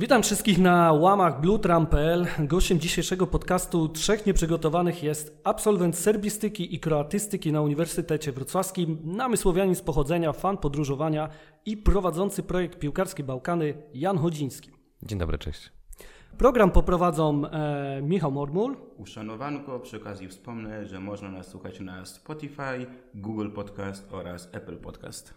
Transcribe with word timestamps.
Witam 0.00 0.22
wszystkich 0.22 0.58
na 0.58 0.92
łamach 0.92 1.40
bluetram.pl. 1.40 2.26
Gościem 2.38 2.80
dzisiejszego 2.80 3.26
podcastu 3.26 3.88
Trzech 3.88 4.26
Nieprzygotowanych 4.26 5.02
jest 5.02 5.40
absolwent 5.44 5.96
serbistyki 5.96 6.74
i 6.74 6.80
kroatystyki 6.80 7.52
na 7.52 7.62
Uniwersytecie 7.62 8.32
Wrocławskim, 8.32 8.98
namysłowianin 9.04 9.74
z 9.74 9.82
pochodzenia, 9.82 10.32
fan 10.32 10.56
podróżowania 10.58 11.28
i 11.66 11.76
prowadzący 11.76 12.42
projekt 12.42 12.78
Piłkarskie 12.78 13.24
Bałkany 13.24 13.74
Jan 13.94 14.18
Chodziński. 14.18 14.70
Dzień 15.02 15.18
dobry, 15.18 15.38
cześć. 15.38 15.72
Program 16.38 16.70
poprowadzą 16.70 17.46
e, 17.46 18.02
Michał 18.02 18.32
Mormul. 18.32 18.76
Uszanowanko, 18.96 19.80
przy 19.80 19.96
okazji 19.96 20.28
wspomnę, 20.28 20.86
że 20.86 21.00
można 21.00 21.30
nas 21.30 21.46
słuchać 21.46 21.80
na 21.80 22.04
Spotify, 22.04 22.86
Google 23.14 23.50
Podcast 23.50 24.12
oraz 24.12 24.48
Apple 24.52 24.76
Podcast. 24.76 25.34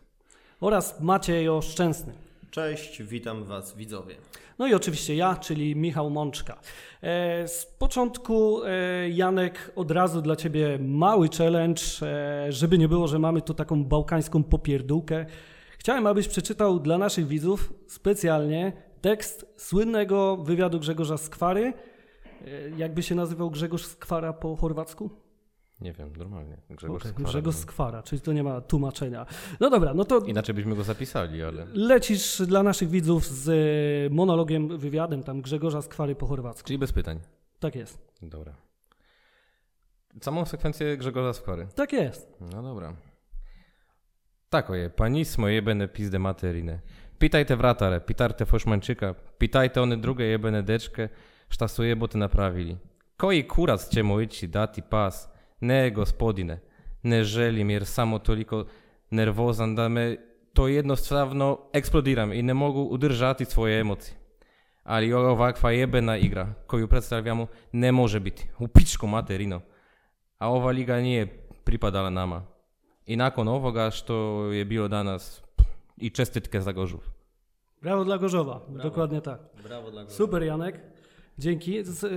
Oraz 0.60 1.02
Maciej 1.02 1.50
Oszczęsny. 1.50 2.31
Cześć, 2.52 3.04
witam 3.04 3.44
Was 3.44 3.76
widzowie. 3.76 4.16
No 4.60 4.68
i 4.68 4.74
oczywiście 4.74 5.16
ja, 5.16 5.36
czyli 5.36 5.76
Michał 5.76 6.10
Mączka. 6.10 6.60
E, 7.02 7.48
z 7.48 7.66
początku, 7.66 8.64
e, 8.64 9.10
Janek, 9.10 9.72
od 9.76 9.92
razu 9.92 10.22
dla 10.22 10.36
Ciebie 10.36 10.80
mały 10.80 11.30
challenge, 11.38 11.82
e, 12.02 12.52
żeby 12.52 12.78
nie 12.78 12.88
było, 12.88 13.08
że 13.08 13.20
mamy 13.20 13.42
tu 13.42 13.54
taką 13.54 13.86
bałkańską 13.86 14.44
popierdółkę. 14.44 15.26
Chciałem, 15.80 16.08
abyś 16.08 16.28
przeczytał 16.28 16.80
dla 16.80 16.98
naszych 16.98 17.28
widzów 17.28 17.74
specjalnie 17.88 18.74
tekst 19.02 19.54
słynnego 19.58 20.38
wywiadu 20.38 20.80
Grzegorza 20.80 21.18
Skwary. 21.18 21.74
Jakby 22.78 23.04
się 23.04 23.16
nazywał 23.16 23.52
Grzegorz 23.52 23.86
Skwara 23.86 24.34
po 24.34 24.56
chorwacku? 24.56 25.10
Nie 25.82 25.94
wiem, 25.94 26.14
normalnie. 26.18 26.58
Grzegorz 26.70 27.02
Okay, 27.02 27.12
Skwara. 27.12 27.30
Grzegorz 27.30 27.56
Skwara, 27.56 28.04
czyli 28.04 28.22
to 28.22 28.34
nie 28.34 28.44
ma 28.44 28.62
tłumaczenia. 28.62 29.26
No 29.60 29.70
dobra, 29.70 29.94
no 29.94 30.06
to 30.06 30.20
Inaczej 30.20 30.56
byśmy 30.56 30.76
go 30.76 30.84
zapisali, 30.84 31.44
ale 31.44 31.66
lecisz 31.74 32.42
dla 32.42 32.64
naszych 32.64 32.90
widzów 32.90 33.26
z 33.26 33.50
e, 33.50 34.14
monologiem, 34.16 34.78
wywiadem 34.78 35.24
tam 35.24 35.42
Grzegorza 35.42 35.82
Skwary 35.82 36.16
po 36.16 36.28
chorwacku. 36.28 36.68
czyli 36.68 36.80
bez 36.80 36.92
pytań. 36.94 37.20
Tak 37.60 37.76
jest. 37.76 38.12
Dobra. 38.22 38.54
Samą 40.22 40.46
sekwencję 40.46 40.98
Grzegorza 40.98 41.34
Skwary. 41.34 41.68
Tak 41.76 41.94
jest. 41.94 42.38
No 42.54 42.64
dobra. 42.64 42.94
Tako 44.50 44.76
je, 44.76 44.90
pa 44.90 45.08
nismo 45.08 45.48
jebene 45.48 45.88
pizde 45.88 46.20
materine. 46.20 46.80
Pitajte 47.20 47.56
vratare, 47.56 48.00
pitajte 48.02 48.46
Fošmančika, 48.46 49.14
pitajte 49.38 49.82
one 49.82 49.98
druge 49.98 50.24
jebene 50.24 50.62
dečke 50.62 51.10
šta 51.50 51.68
su 51.68 51.84
jebote 51.84 52.18
napravili. 52.18 52.78
Koji 53.18 53.48
kurac 53.48 53.90
ćemo 53.90 54.22
ići 54.22 54.48
dati 54.48 54.82
pas? 54.82 55.28
Ne, 55.62 55.90
gospodine, 55.90 56.60
ne 57.04 57.24
želim 57.24 57.70
jer 57.70 57.86
samo 57.86 58.20
toliko 58.20 58.66
nervozan 59.10 59.76
da 59.76 59.90
me 59.90 60.18
to 60.54 60.68
jednostavno 60.68 61.60
eksplodiram 61.74 62.34
i 62.34 62.42
ne 62.42 62.54
mogu 62.54 62.82
udržati 62.82 63.46
svoje 63.46 63.80
emocije. 63.80 64.18
Ali 64.84 65.14
ovakva 65.14 65.72
jebena 65.72 66.18
igra 66.18 66.54
koju 66.68 66.88
predstavljamo 66.88 67.48
ne 67.72 67.92
može 67.92 68.20
biti. 68.20 68.48
U 68.60 68.68
pičku 68.68 69.08
materino. 69.08 69.62
A 70.38 70.50
ova 70.50 70.72
liga 70.72 70.96
nije 70.96 71.28
pripadala 71.64 72.10
nama. 72.10 72.44
I 73.06 73.16
nakon 73.16 73.48
ovoga 73.48 73.92
što 73.92 74.46
je 74.52 74.66
bilo 74.66 74.88
danas 74.88 75.44
i 75.98 76.10
čestitke 76.10 76.62
za 76.62 76.72
Gorzów. 76.72 77.12
Brawo 77.82 78.04
dla 78.04 78.18
Gorzowa, 78.18 78.60
dokładnie 78.84 79.22
tak. 79.22 79.40
Brawo 79.64 79.92
dla 79.92 80.04
Góry. 80.04 80.12
Super 80.12 80.44
Janek, 80.44 80.80
dzięki. 81.38 81.84
Z, 81.84 82.04
yy, 82.04 82.12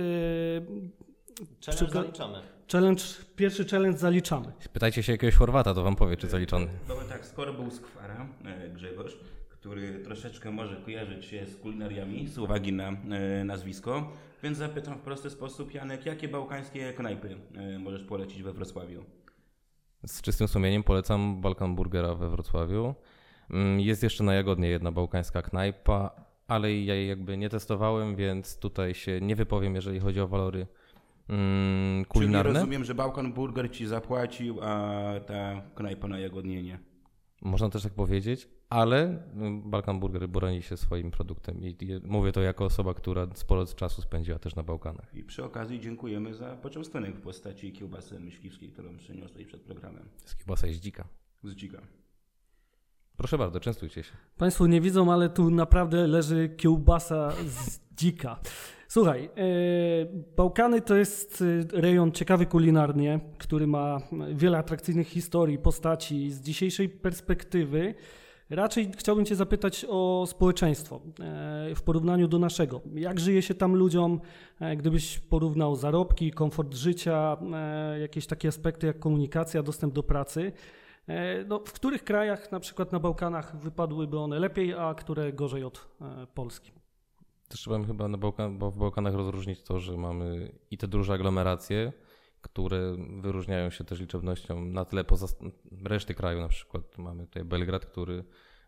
Challenge 1.61 1.93
zaliczamy. 1.93 2.54
Challenge, 2.71 3.03
pierwszy 3.35 3.65
challenge 3.65 3.97
zaliczamy. 3.97 4.45
Pytajcie 4.73 5.03
się 5.03 5.11
jakiegoś 5.11 5.35
Chorwata, 5.35 5.73
to 5.73 5.83
wam 5.83 5.95
powie, 5.95 6.17
czy 6.17 6.27
zaliczony. 6.27 6.67
Powiem 6.87 7.07
tak, 7.09 7.25
skoro 7.25 7.53
był 7.53 7.71
Skwara, 7.71 8.27
e, 8.45 8.69
Grzegorz, 8.69 9.17
który 9.49 9.99
troszeczkę 9.99 10.51
może 10.51 10.75
kojarzyć 10.75 11.25
się 11.25 11.45
z 11.45 11.55
kulinariami 11.55 12.27
z 12.27 12.37
uwagi 12.37 12.73
na 12.73 12.89
e, 12.89 13.43
nazwisko, 13.43 14.11
więc 14.43 14.57
zapytam 14.57 14.97
w 14.97 15.01
prosty 15.01 15.29
sposób, 15.29 15.73
Janek, 15.73 16.05
jakie 16.05 16.27
bałkańskie 16.27 16.93
knajpy 16.93 17.37
możesz 17.79 18.03
polecić 18.03 18.43
we 18.43 18.53
Wrocławiu? 18.53 19.03
Z 20.07 20.21
czystym 20.21 20.47
sumieniem 20.47 20.83
polecam 20.83 21.41
Balkan 21.41 21.75
Burgera 21.75 22.15
we 22.15 22.29
Wrocławiu. 22.29 22.95
Mm, 23.49 23.79
Jest 23.79 24.03
jeszcze 24.03 24.23
na 24.23 24.33
Jagodnie 24.33 24.69
jedna 24.69 24.91
bałkańska 24.91 25.41
knajpa, 25.41 26.25
ale 26.47 26.73
ja 26.75 26.95
jej 26.95 27.07
jakby 27.07 27.37
nie 27.37 27.49
testowałem, 27.49 28.15
więc 28.15 28.59
tutaj 28.59 28.93
się 28.95 29.21
nie 29.21 29.35
wypowiem, 29.35 29.75
jeżeli 29.75 29.99
chodzi 29.99 30.19
o 30.21 30.27
walory 30.27 30.67
mm, 31.29 32.03
Czyli 32.03 32.05
kulinarne. 32.05 32.53
rozumiem, 32.53 32.83
że 32.83 32.95
Bałkan 32.95 33.33
Burger 33.33 33.71
ci 33.71 33.87
zapłacił, 33.87 34.59
a 34.61 35.03
ta 35.27 35.61
knajpa 35.75 36.07
na 36.07 36.19
Jagodnie 36.19 36.63
nie. 36.63 36.79
Można 37.41 37.69
też 37.69 37.83
tak 37.83 37.93
powiedzieć, 37.93 38.47
ale 38.69 39.23
mm, 39.33 39.69
Balkan 39.69 39.99
Burger 39.99 40.29
broni 40.29 40.61
się 40.61 40.77
swoim 40.77 41.11
produktem 41.11 41.63
i 41.63 41.77
i 41.81 41.99
mówię 42.03 42.31
to 42.31 42.41
jako 42.41 42.65
osoba, 42.65 42.93
która 42.93 43.27
sporo 43.33 43.65
czasu 43.65 44.01
spędziła 44.01 44.39
też 44.39 44.55
na 44.55 44.63
Bałkanach. 44.63 45.15
I 45.15 45.23
przy 45.23 45.43
okazji 45.43 45.79
dziękujemy 45.79 46.33
za 46.33 46.55
poczęstunek 46.55 47.15
w 47.15 47.21
postaci 47.21 47.73
kiełbasy 47.73 48.19
myśliwskiej, 48.19 48.69
którą 48.69 48.97
przyniosłeś 48.97 49.45
przed 49.47 49.61
programem. 49.61 50.09
Z 50.25 50.35
kiełbasa 50.35 50.67
jest 50.67 50.79
dzika. 50.79 51.07
Z 51.43 51.55
dzika. 51.55 51.81
Proszę 53.17 53.37
bardzo, 53.37 53.59
częstujcie 53.59 54.03
się. 54.03 54.11
Państwo 54.37 54.67
nie 54.67 54.81
widzą, 54.81 55.13
ale 55.13 55.29
tu 55.29 55.49
naprawdę 55.51 56.07
leży 56.07 56.49
kiełbasa 56.57 57.31
z 57.31 57.79
dzika. 57.97 58.39
Słuchaj, 58.87 59.25
e, 59.25 59.29
Bałkany 60.37 60.81
to 60.81 60.95
jest 60.95 61.43
e, 61.73 61.81
rejon 61.81 62.11
ciekawy 62.11 62.45
kulinarnie, 62.45 63.19
który 63.37 63.67
ma 63.67 64.01
wiele 64.33 64.57
atrakcyjnych 64.57 65.07
historii, 65.07 65.57
postaci. 65.57 66.31
Z 66.31 66.41
dzisiejszej 66.41 66.89
perspektywy 66.89 67.95
raczej 68.49 68.91
chciałbym 68.97 69.25
Cię 69.25 69.35
zapytać 69.35 69.85
o 69.89 70.25
społeczeństwo 70.27 70.95
e, 71.19 71.75
w 71.75 71.81
porównaniu 71.81 72.27
do 72.27 72.39
naszego. 72.39 72.81
Jak 72.95 73.19
żyje 73.19 73.41
się 73.41 73.53
tam 73.53 73.75
ludziom, 73.75 74.21
e, 74.59 74.75
gdybyś 74.75 75.19
porównał 75.19 75.75
zarobki, 75.75 76.31
komfort 76.31 76.73
życia, 76.73 77.37
e, 77.53 77.99
jakieś 77.99 78.27
takie 78.27 78.47
aspekty 78.47 78.87
jak 78.87 78.99
komunikacja, 78.99 79.63
dostęp 79.63 79.93
do 79.93 80.03
pracy? 80.03 80.51
E, 81.07 81.43
No, 81.45 81.59
w 81.59 81.73
których 81.73 82.03
krajach, 82.03 82.51
na 82.51 82.59
przykład 82.59 82.91
na 82.91 82.99
Bałkanach, 82.99 83.57
wypadłyby 83.57 84.19
one 84.19 84.39
lepiej, 84.39 84.73
a 84.73 84.93
które 84.93 85.33
gorzej 85.33 85.63
od 85.63 85.87
e, 86.01 86.27
Polski? 86.33 86.84
Też 87.47 87.59
trzeba 87.59 87.83
chyba 87.83 88.07
na 88.07 88.17
Bałkan, 88.17 88.57
bo 88.57 88.71
w 88.71 88.77
Bałkanach 88.77 89.13
rozróżnić 89.13 89.61
to, 89.61 89.79
że 89.79 89.97
mamy 89.97 90.51
i 90.71 90.77
te 90.77 90.87
duże 90.87 91.13
aglomeracje, 91.13 91.93
które 92.41 92.95
wyróżniają 93.21 93.69
się 93.69 93.83
też 93.83 93.99
liczebnością 93.99 94.65
na 94.65 94.85
tle 94.85 95.03
poza 95.03 95.27
reszty 95.83 96.13
kraju. 96.13 96.41
Na 96.41 96.47
przykład 96.47 96.97
mamy 96.97 97.27
tutaj 97.27 97.43
Belgrad, 97.43 97.85
który 97.85 98.23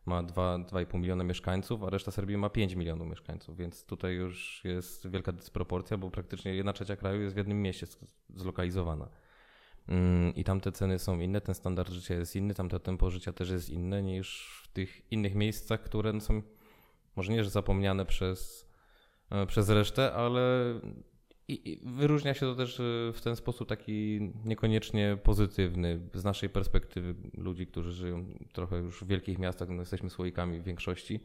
ma 0.06 0.24
2, 0.24 0.58
2,5 0.58 1.00
miliona 1.00 1.24
mieszkańców, 1.24 1.84
a 1.84 1.90
reszta 1.90 2.12
Serbii 2.12 2.38
ma 2.38 2.50
5 2.50 2.74
milionów 2.74 3.08
mieszkańców, 3.08 3.58
więc 3.58 3.86
tutaj 3.86 4.16
już 4.16 4.62
jest 4.64 5.10
wielka 5.10 5.32
dysproporcja, 5.32 5.98
bo 5.98 6.12
praktycznie 6.12 6.56
jedna 6.56 6.74
trzecia 6.74 6.96
kraju 6.96 7.22
jest 7.22 7.36
w 7.36 7.38
jednym 7.38 7.62
mieście 7.62 7.88
zlokalizowana. 8.36 9.10
Mm, 9.88 10.36
I 10.36 10.44
tam 10.44 10.62
te 10.62 10.72
ceny 10.72 11.00
są 11.00 11.20
inne, 11.20 11.42
ten 11.42 11.56
standard 11.56 11.92
życia 11.92 12.16
jest 12.16 12.36
inny, 12.36 12.54
tam 12.54 12.70
to 12.70 12.80
tempo 12.80 13.10
życia 13.10 13.34
też 13.34 13.50
jest 13.50 13.70
inne 13.70 14.04
niż 14.04 14.60
w 14.64 14.68
tych 14.74 15.12
innych 15.12 15.36
miejscach, 15.36 15.82
które 15.82 16.22
są 16.22 16.42
może 17.16 17.32
nie, 17.32 17.44
że 17.44 17.50
zapomniane 17.50 18.06
przez, 18.06 18.67
przez 19.48 19.70
resztę, 19.70 20.14
ale 20.14 20.74
i, 21.48 21.72
i 21.72 21.80
wyróżnia 21.84 22.34
się 22.34 22.40
to 22.40 22.56
też 22.56 22.80
e, 22.80 22.84
w 23.14 23.22
ten 23.22 23.36
sposób 23.36 23.70
taki 23.70 24.20
niekoniecznie 24.46 25.18
pozytywny 25.24 26.00
z 26.14 26.24
naszej 26.24 26.50
perspektywy 26.50 27.16
ludzi, 27.38 27.68
którzy 27.68 27.92
żyją 27.92 28.26
trochę 28.54 28.78
już 28.78 29.04
w 29.04 29.08
wielkich 29.08 29.40
miastach, 29.40 29.70
no 29.70 29.80
jesteśmy 29.80 30.10
słoikami 30.10 30.60
w 30.60 30.64
większości. 30.64 31.20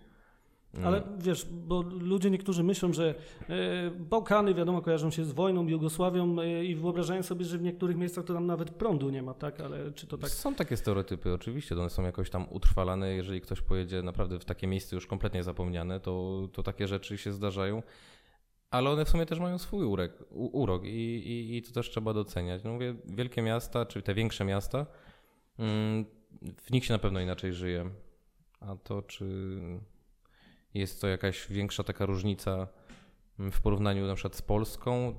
Mm. 0.74 0.86
Ale 0.86 1.02
wiesz, 1.18 1.46
bo 1.50 1.82
ludzie 1.82 2.30
niektórzy 2.30 2.64
myślą, 2.64 2.92
że 2.92 3.14
e, 3.48 3.90
Bałkany, 3.90 4.54
wiadomo, 4.54 4.82
kojarzą 4.82 5.10
się 5.10 5.24
z 5.24 5.32
wojną, 5.32 5.68
Jugosławią 5.68 6.40
e, 6.40 6.64
i 6.64 6.74
wyobrażają 6.74 7.22
sobie, 7.22 7.44
że 7.44 7.58
w 7.58 7.62
niektórych 7.62 7.96
miejscach 7.96 8.24
to 8.24 8.34
tam 8.34 8.46
nawet 8.46 8.70
prądu 8.70 9.10
nie 9.10 9.22
ma, 9.22 9.34
tak? 9.34 9.60
Ale 9.60 9.92
czy 9.92 10.06
to 10.06 10.18
tak? 10.18 10.30
Są 10.30 10.54
takie 10.54 10.76
stereotypy, 10.76 11.32
oczywiście, 11.32 11.74
one 11.74 11.90
są 11.90 12.02
jakoś 12.02 12.30
tam 12.30 12.46
utrwalane. 12.50 13.14
Jeżeli 13.14 13.40
ktoś 13.40 13.60
pojedzie 13.60 14.02
naprawdę 14.02 14.38
w 14.38 14.44
takie 14.44 14.66
miejsce 14.66 14.96
już 14.96 15.06
kompletnie 15.06 15.42
zapomniane, 15.42 16.00
to, 16.00 16.48
to 16.52 16.62
takie 16.62 16.88
rzeczy 16.88 17.18
się 17.18 17.32
zdarzają. 17.32 17.82
Ale 18.70 18.90
one 18.90 19.04
w 19.04 19.08
sumie 19.08 19.26
też 19.26 19.40
mają 19.40 19.58
swój 19.58 19.84
urek, 19.84 20.12
u, 20.30 20.60
urok 20.62 20.84
i, 20.84 20.88
i, 20.88 21.56
i 21.56 21.62
to 21.62 21.72
też 21.72 21.90
trzeba 21.90 22.12
doceniać. 22.12 22.64
No 22.64 22.72
mówię, 22.72 22.94
wielkie 23.04 23.42
miasta, 23.42 23.86
czy 23.86 24.02
te 24.02 24.14
większe 24.14 24.44
miasta, 24.44 24.86
mm, 25.58 26.04
w 26.56 26.70
nich 26.70 26.84
się 26.84 26.92
na 26.92 26.98
pewno 26.98 27.20
inaczej 27.20 27.52
żyje. 27.52 27.90
A 28.60 28.76
to, 28.76 29.02
czy 29.02 29.58
jest 30.74 31.00
to 31.00 31.08
jakaś 31.08 31.48
większa 31.48 31.84
taka 31.84 32.06
różnica 32.06 32.68
mm, 33.38 33.52
w 33.52 33.60
porównaniu 33.60 34.06
na 34.06 34.14
przykład 34.14 34.36
z 34.36 34.42
Polską, 34.42 35.14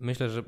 myślę, 0.00 0.30
że 0.30 0.42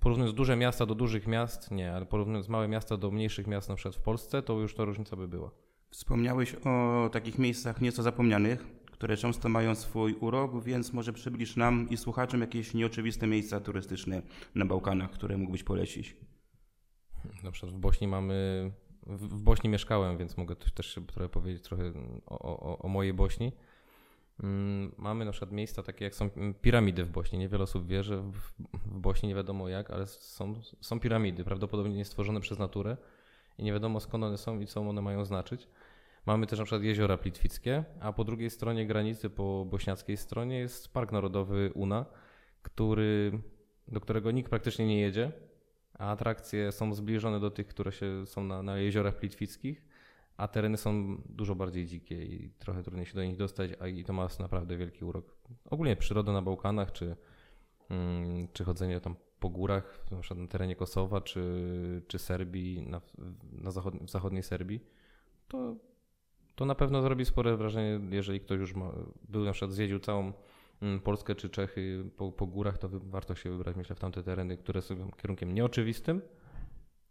porównując 0.00 0.36
duże 0.36 0.56
miasta 0.56 0.86
do 0.86 0.94
dużych 0.94 1.26
miast, 1.26 1.70
nie, 1.70 1.92
ale 1.92 2.06
porównując 2.06 2.48
małe 2.48 2.68
miasta 2.68 2.96
do 2.96 3.10
mniejszych 3.10 3.46
miast 3.46 3.68
na 3.68 3.74
przykład 3.74 3.96
w 3.96 4.02
Polsce, 4.02 4.42
to 4.42 4.60
już 4.60 4.74
ta 4.74 4.84
różnica 4.84 5.16
by 5.16 5.28
była. 5.28 5.50
Wspomniałeś 5.90 6.54
o 6.54 7.08
takich 7.12 7.38
miejscach 7.38 7.80
nieco 7.80 8.02
zapomnianych, 8.02 8.66
które 8.92 9.16
często 9.16 9.48
mają 9.48 9.74
swój 9.74 10.14
urok, 10.14 10.64
więc 10.64 10.92
może 10.92 11.12
przybliż 11.12 11.56
nam 11.56 11.90
i 11.90 11.96
słuchaczom 11.96 12.40
jakieś 12.40 12.74
nieoczywiste 12.74 13.26
miejsca 13.26 13.60
turystyczne 13.60 14.22
na 14.54 14.64
Bałkanach, 14.64 15.10
które 15.10 15.36
mógłbyś 15.36 15.62
polecić. 15.62 16.16
Na 17.42 17.50
przykład 17.50 17.72
w 17.72 17.78
Bośni 17.78 18.08
mamy, 18.08 18.70
w 19.06 19.42
Bośni 19.42 19.70
mieszkałem, 19.70 20.18
więc 20.18 20.36
mogę 20.36 20.56
też- 20.56 20.98
trochę 21.06 21.28
powiedzieć 21.28 21.62
trochę 21.62 21.92
o, 22.26 22.38
o, 22.38 22.78
o 22.78 22.88
mojej 22.88 23.12
Bośni. 23.12 23.52
Mm, 24.42 24.92
mamy 24.98 25.24
na 25.24 25.32
przykład 25.32 25.52
miejsca 25.52 25.82
takie 25.82 26.04
jak 26.04 26.14
są 26.14 26.30
piramidy 26.62 27.04
w 27.04 27.10
Bośni. 27.10 27.38
Niewiele 27.38 27.64
osób 27.64 27.86
wie, 27.86 28.02
że 28.02 28.22
w, 28.22 28.52
Bośni 28.86 29.28
nie 29.28 29.34
wiadomo 29.34 29.68
jak, 29.68 29.90
ale 29.90 30.06
są, 30.06 30.54
są 30.80 31.00
piramidy, 31.00 31.44
prawdopodobnie 31.44 32.04
stworzone 32.04 32.40
przez 32.40 32.58
naturę 32.58 32.96
i 33.58 33.64
nie 33.64 33.72
wiadomo 33.72 34.00
skąd 34.00 34.24
one 34.24 34.38
są 34.38 34.60
i 34.60 34.66
co 34.66 34.80
one 34.80 35.02
mają 35.02 35.24
znaczyć. 35.24 35.68
Mamy 36.26 36.46
też 36.46 36.58
na 36.58 36.64
przykład 36.64 36.82
jeziora 36.82 37.16
plitwickie, 37.16 37.84
a 38.00 38.12
po 38.12 38.24
drugiej 38.24 38.50
stronie 38.50 38.86
granicy, 38.86 39.30
po 39.30 39.66
bośniackiej 39.70 40.16
stronie 40.16 40.58
jest 40.58 40.92
Park 40.92 41.12
Narodowy 41.12 41.70
Una, 41.74 42.06
który, 42.62 43.40
do 43.88 44.00
którego 44.00 44.30
nikt 44.30 44.50
praktycznie 44.50 44.86
nie 44.86 45.00
jedzie, 45.00 45.32
a 45.98 46.10
atrakcje 46.10 46.72
są 46.72 46.94
zbliżone 46.94 47.40
do 47.40 47.50
tych, 47.50 47.66
które 47.66 47.92
się, 47.92 48.26
są 48.26 48.44
na, 48.44 48.62
na 48.62 48.78
jeziorach 48.78 49.16
plitwickich, 49.16 49.84
a 50.40 50.48
tereny 50.48 50.76
są 50.76 51.22
dużo 51.28 51.54
bardziej 51.54 51.86
dzikie 51.86 52.24
i 52.24 52.50
trochę 52.58 52.82
trudniej 52.82 53.06
się 53.06 53.14
do 53.14 53.24
nich 53.24 53.36
dostać, 53.36 53.70
a 53.80 53.86
i 53.86 54.04
to 54.04 54.12
ma 54.12 54.28
naprawdę 54.38 54.76
wielki 54.76 55.04
urok. 55.04 55.36
Ogólnie 55.70 55.96
przyroda 55.96 56.32
na 56.32 56.42
Bałkanach, 56.42 56.92
czy, 56.92 57.16
mm, 57.90 58.48
czy 58.52 58.64
chodzenie 58.64 59.00
tam 59.00 59.16
po 59.40 59.50
górach, 59.50 60.06
na 60.10 60.20
przykład 60.20 60.40
na 60.40 60.46
terenie 60.46 60.76
Kosowa, 60.76 61.20
czy, 61.20 62.02
czy 62.08 62.18
Serbii, 62.18 62.82
na, 62.82 63.00
na 63.52 63.70
w 64.06 64.10
zachodniej 64.10 64.42
Serbii, 64.42 64.80
to, 65.48 65.76
to 66.54 66.64
na 66.64 66.74
pewno 66.74 67.02
zrobi 67.02 67.24
spore 67.24 67.56
wrażenie, 67.56 68.00
jeżeli 68.10 68.40
ktoś 68.40 68.60
już 68.60 68.74
ma, 68.74 68.92
był 69.28 69.44
na 69.44 69.52
przykład 69.52 69.72
zjeździł 69.72 69.98
całą 69.98 70.32
mm, 70.82 71.00
Polskę 71.00 71.34
czy 71.34 71.50
Czechy 71.50 72.10
po, 72.16 72.32
po 72.32 72.46
górach, 72.46 72.78
to 72.78 72.88
warto 72.92 73.34
się 73.34 73.50
wybrać, 73.50 73.76
myślę, 73.76 73.96
w 73.96 74.00
tamte 74.00 74.22
tereny, 74.22 74.56
które 74.56 74.82
są 74.82 75.10
kierunkiem 75.10 75.54
nieoczywistym, 75.54 76.22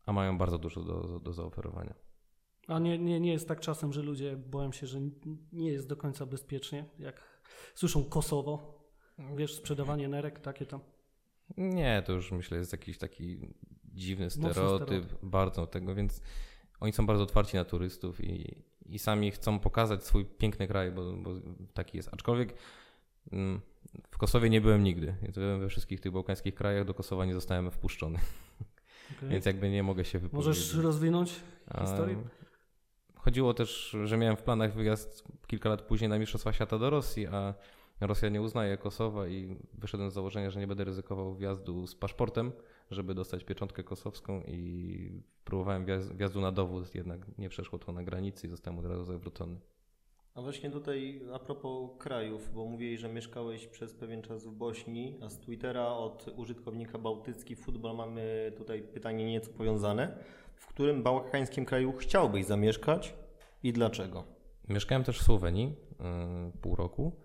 a 0.05 0.13
mają 0.13 0.37
bardzo 0.37 0.57
dużo 0.57 0.83
do, 0.83 1.19
do 1.19 1.33
zaoferowania. 1.33 2.08
A 2.69 2.79
nie, 2.79 2.97
nie, 2.97 3.19
nie 3.19 3.31
jest 3.31 3.47
tak 3.47 3.59
czasem, 3.59 3.93
że 3.93 4.01
ludzie 4.01 4.37
boją 4.37 4.71
się, 4.71 4.87
że 4.87 4.99
nie 5.53 5.71
jest 5.71 5.87
do 5.87 5.97
końca 5.97 6.25
bezpiecznie, 6.25 6.85
jak 6.99 7.41
słyszą 7.75 8.03
Kosowo, 8.03 8.83
wiesz, 9.35 9.55
sprzedawanie 9.55 10.07
nerek, 10.07 10.39
takie 10.39 10.65
tam. 10.65 10.79
Nie, 11.57 12.03
to 12.05 12.13
już 12.13 12.31
myślę 12.31 12.57
jest 12.57 12.71
jakiś 12.71 12.97
taki 12.97 13.39
dziwny 13.83 14.29
stereotyp, 14.29 14.87
stereotyp, 14.87 15.19
bardzo 15.23 15.67
tego, 15.67 15.95
więc 15.95 16.21
oni 16.79 16.93
są 16.93 17.05
bardzo 17.05 17.23
otwarci 17.23 17.57
na 17.57 17.65
turystów 17.65 18.23
i, 18.23 18.63
i 18.85 18.99
sami 18.99 19.31
chcą 19.31 19.59
pokazać 19.59 20.03
swój 20.03 20.25
piękny 20.25 20.67
kraj, 20.67 20.91
bo, 20.91 21.13
bo 21.13 21.29
taki 21.73 21.97
jest. 21.97 22.09
Aczkolwiek 22.13 22.53
mm, 23.31 23.61
w 24.11 24.17
Kosowie 24.17 24.49
nie 24.49 24.61
byłem 24.61 24.83
nigdy. 24.83 25.15
we 25.59 25.69
wszystkich 25.69 25.99
tych 25.99 26.11
bałkańskich 26.11 26.55
krajach 26.55 26.85
do 26.85 26.93
Kosowa 26.93 27.25
nie 27.25 27.33
zostałem 27.33 27.71
wpuszczony. 27.71 28.19
Okay. 29.17 29.29
Więc 29.29 29.45
jakby 29.45 29.69
nie 29.69 29.83
mogę 29.83 30.05
się 30.05 30.19
wypowiedzieć. 30.19 30.47
Możesz 30.47 30.73
rozwinąć 30.83 31.35
historię? 31.81 32.17
Chodziło 33.29 33.53
też, 33.53 33.95
że 34.03 34.17
miałem 34.17 34.37
w 34.37 34.43
planach 34.43 34.73
wyjazd 34.73 35.23
kilka 35.47 35.69
lat 35.69 35.81
później 35.81 36.09
na 36.09 36.19
Mistrzostwa 36.19 36.53
Świata 36.53 36.77
do 36.77 36.89
Rosji, 36.89 37.27
a 37.27 37.53
Rosja 38.01 38.29
nie 38.29 38.41
uznaje 38.41 38.77
Kosowa 38.77 39.27
i 39.27 39.57
wyszedłem 39.73 40.11
z 40.11 40.13
założenia, 40.13 40.49
że 40.49 40.59
nie 40.59 40.67
będę 40.67 40.83
ryzykował 40.83 41.35
wjazdu 41.35 41.87
z 41.87 41.95
paszportem, 41.95 42.51
żeby 42.91 43.13
dostać 43.13 43.43
pieczątkę 43.43 43.83
kosowską 43.83 44.41
i 44.47 45.23
próbowałem 45.43 45.85
wjazdu 46.13 46.41
na 46.41 46.51
dowód, 46.51 46.95
jednak 46.95 47.37
nie 47.37 47.49
przeszło 47.49 47.79
to 47.79 47.91
na 47.91 48.03
granicy 48.03 48.47
i 48.47 48.49
zostałem 48.49 48.79
od 48.79 48.85
razu 48.85 49.03
zawrócony. 49.03 49.59
A 50.35 50.41
właśnie 50.41 50.71
tutaj 50.71 51.21
a 51.33 51.39
propos 51.39 51.89
krajów, 51.97 52.53
bo 52.53 52.65
mówiłeś, 52.65 52.99
że 52.99 53.09
mieszkałeś 53.09 53.67
przez 53.67 53.93
pewien 53.93 54.21
czas 54.21 54.45
w 54.45 54.51
Bośni, 54.51 55.17
a 55.21 55.29
z 55.29 55.39
Twittera 55.39 55.87
od 55.87 56.27
użytkownika 56.35 56.97
Bałtycki 56.97 57.55
Futbol 57.55 57.95
mamy 57.95 58.51
tutaj 58.57 58.81
pytanie 58.81 59.25
nieco 59.25 59.51
powiązane 59.51 60.17
w 60.59 60.67
którym 60.67 61.03
bałkańskim 61.03 61.65
kraju 61.65 61.93
chciałbyś 61.97 62.45
zamieszkać 62.45 63.15
i 63.63 63.73
dlaczego? 63.73 64.23
Mieszkałem 64.67 65.03
też 65.03 65.19
w 65.19 65.23
Słowenii 65.23 65.65
yy, 65.65 66.51
pół 66.61 66.75
roku. 66.75 67.15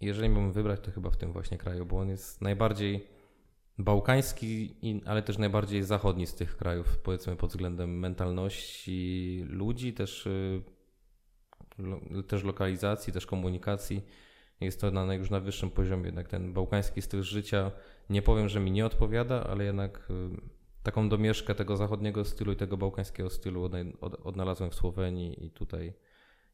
Jeżeli 0.00 0.28
mógłbym 0.28 0.52
wybrać, 0.52 0.80
to 0.80 0.90
chyba 0.90 1.10
w 1.10 1.16
tym 1.16 1.32
właśnie 1.32 1.58
kraju, 1.58 1.86
bo 1.86 1.98
on 1.98 2.08
jest 2.08 2.40
najbardziej 2.40 3.08
bałkański, 3.78 4.76
ale 5.06 5.22
też 5.22 5.38
najbardziej 5.38 5.82
zachodni 5.82 6.26
z 6.26 6.34
tych 6.34 6.56
krajów, 6.56 6.98
powiedzmy 6.98 7.36
pod 7.36 7.50
względem 7.50 7.98
mentalności 7.98 9.44
ludzi, 9.48 9.94
też, 9.94 10.28
yy, 11.78 12.22
też 12.22 12.44
lokalizacji, 12.44 13.12
też 13.12 13.26
komunikacji. 13.26 14.04
Jest 14.60 14.80
to 14.80 14.90
na, 14.90 15.14
już 15.14 15.30
na 15.30 15.40
wyższym 15.40 15.70
poziomie. 15.70 16.06
Jednak 16.06 16.28
ten 16.28 16.52
bałkański 16.52 17.02
styl 17.02 17.22
życia, 17.22 17.70
nie 18.10 18.22
powiem, 18.22 18.48
że 18.48 18.60
mi 18.60 18.70
nie 18.70 18.86
odpowiada, 18.86 19.44
ale 19.44 19.64
jednak 19.64 20.06
yy, 20.10 20.53
taką 20.84 21.08
domieszkę 21.08 21.54
tego 21.54 21.76
zachodniego 21.76 22.24
stylu 22.24 22.52
i 22.52 22.56
tego 22.56 22.76
bałkańskiego 22.76 23.30
stylu 23.30 23.70
odnalazłem 24.24 24.70
w 24.70 24.74
Słowenii 24.74 25.46
i 25.46 25.50
tutaj, 25.50 25.94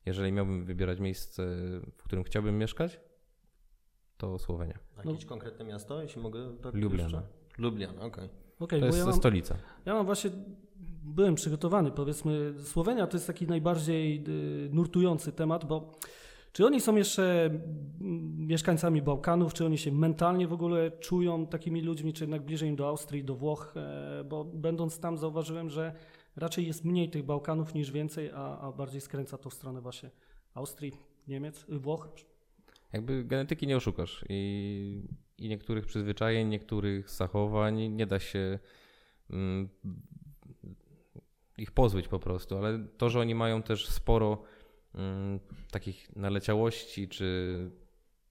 jeżeli 0.06 0.32
miałbym 0.32 0.64
wybierać 0.64 1.00
miejsce, 1.00 1.42
w 1.96 2.02
którym 2.02 2.24
chciałbym 2.24 2.58
mieszkać, 2.58 3.00
to 4.16 4.38
Słowenia. 4.38 4.78
Jakieś 4.96 5.24
no. 5.24 5.28
konkretne 5.28 5.64
miasto, 5.64 6.02
jeśli 6.02 6.22
mogę? 6.22 6.56
Tak 6.62 6.74
Lubliana. 6.74 7.22
Lubliana, 7.58 8.02
okej. 8.02 8.24
Okay. 8.24 8.28
okay. 8.58 8.80
to 8.80 8.86
jest 8.86 8.98
ja 8.98 9.04
mam, 9.04 9.14
stolica. 9.14 9.56
Ja 9.86 9.94
mam 9.94 10.06
właśnie, 10.06 10.30
byłem 11.02 11.34
przygotowany, 11.34 11.90
powiedzmy, 11.90 12.54
Słowenia 12.64 13.06
to 13.06 13.16
jest 13.16 13.26
taki 13.26 13.46
najbardziej 13.46 14.24
y, 14.28 14.70
nurtujący 14.72 15.32
temat, 15.32 15.64
bo 15.64 15.92
czy 16.52 16.66
oni 16.66 16.80
są 16.80 16.96
jeszcze 16.96 17.44
mm, 17.44 18.46
mieszkańcami 18.46 19.02
Bałkanów, 19.02 19.54
czy 19.54 19.66
oni 19.66 19.78
się 19.78 19.92
mentalnie 19.92 20.48
w 20.48 20.52
ogóle 20.52 20.90
czują 20.90 21.46
takimi 21.46 21.80
ludźmi, 21.80 22.12
czy 22.12 22.24
jednak 22.24 22.42
bliżej 22.42 22.68
im 22.68 22.76
do 22.76 22.88
Austrii, 22.88 23.24
do 23.24 23.34
Włoch? 23.34 23.74
E, 23.76 24.24
bo 24.24 24.44
będąc 24.44 25.00
tam 25.00 25.18
zauważyłem, 25.18 25.70
że 25.70 25.94
raczej 26.36 26.66
jest 26.66 26.84
mniej 26.84 27.10
tych 27.10 27.24
Bałkanów 27.24 27.74
niż 27.74 27.92
więcej, 27.92 28.30
a, 28.34 28.58
a 28.58 28.72
bardziej 28.72 29.00
skręca 29.00 29.38
to 29.38 29.50
w 29.50 29.54
stronę 29.54 29.80
właśnie 29.80 30.10
Austrii, 30.54 30.92
Niemiec, 31.28 31.66
Włoch. 31.68 32.08
Jakby 32.92 33.24
genetyki 33.24 33.66
nie 33.66 33.76
oszukasz 33.76 34.24
i, 34.28 35.02
i 35.38 35.48
niektórych 35.48 35.86
przyzwyczajeń, 35.86 36.48
niektórych 36.48 37.10
zachowań 37.10 37.88
nie 37.88 38.06
da 38.06 38.18
się 38.18 38.58
mm, 39.30 39.68
ich 41.58 41.70
pozbyć 41.70 42.08
po 42.08 42.18
prostu, 42.18 42.56
ale 42.56 42.86
to, 42.98 43.10
że 43.10 43.20
oni 43.20 43.34
mają 43.34 43.62
też 43.62 43.88
sporo 43.88 44.42
takich 45.70 46.16
naleciałości 46.16 47.08
czy 47.08 47.70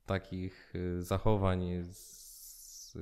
takich 0.06 0.76
y, 0.76 1.04
zachowań 1.04 1.84
z, 1.92 2.96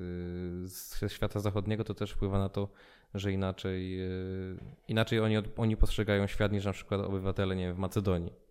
y, 1.03 1.09
świata 1.09 1.39
zachodniego, 1.39 1.83
to 1.83 1.93
też 1.93 2.11
wpływa 2.11 2.39
na 2.39 2.49
to, 2.49 2.69
że 3.13 3.31
inaczej, 3.31 4.01
y, 4.01 4.57
inaczej 4.87 5.19
oni, 5.19 5.37
oni 5.57 5.77
postrzegają 5.77 6.27
świat 6.27 6.51
niż 6.51 6.65
na 6.65 6.73
przykład 6.73 7.01
obywatele 7.01 7.55
nie 7.55 7.65
wiem, 7.65 7.75
w 7.75 7.79
Macedonii. 7.79 8.46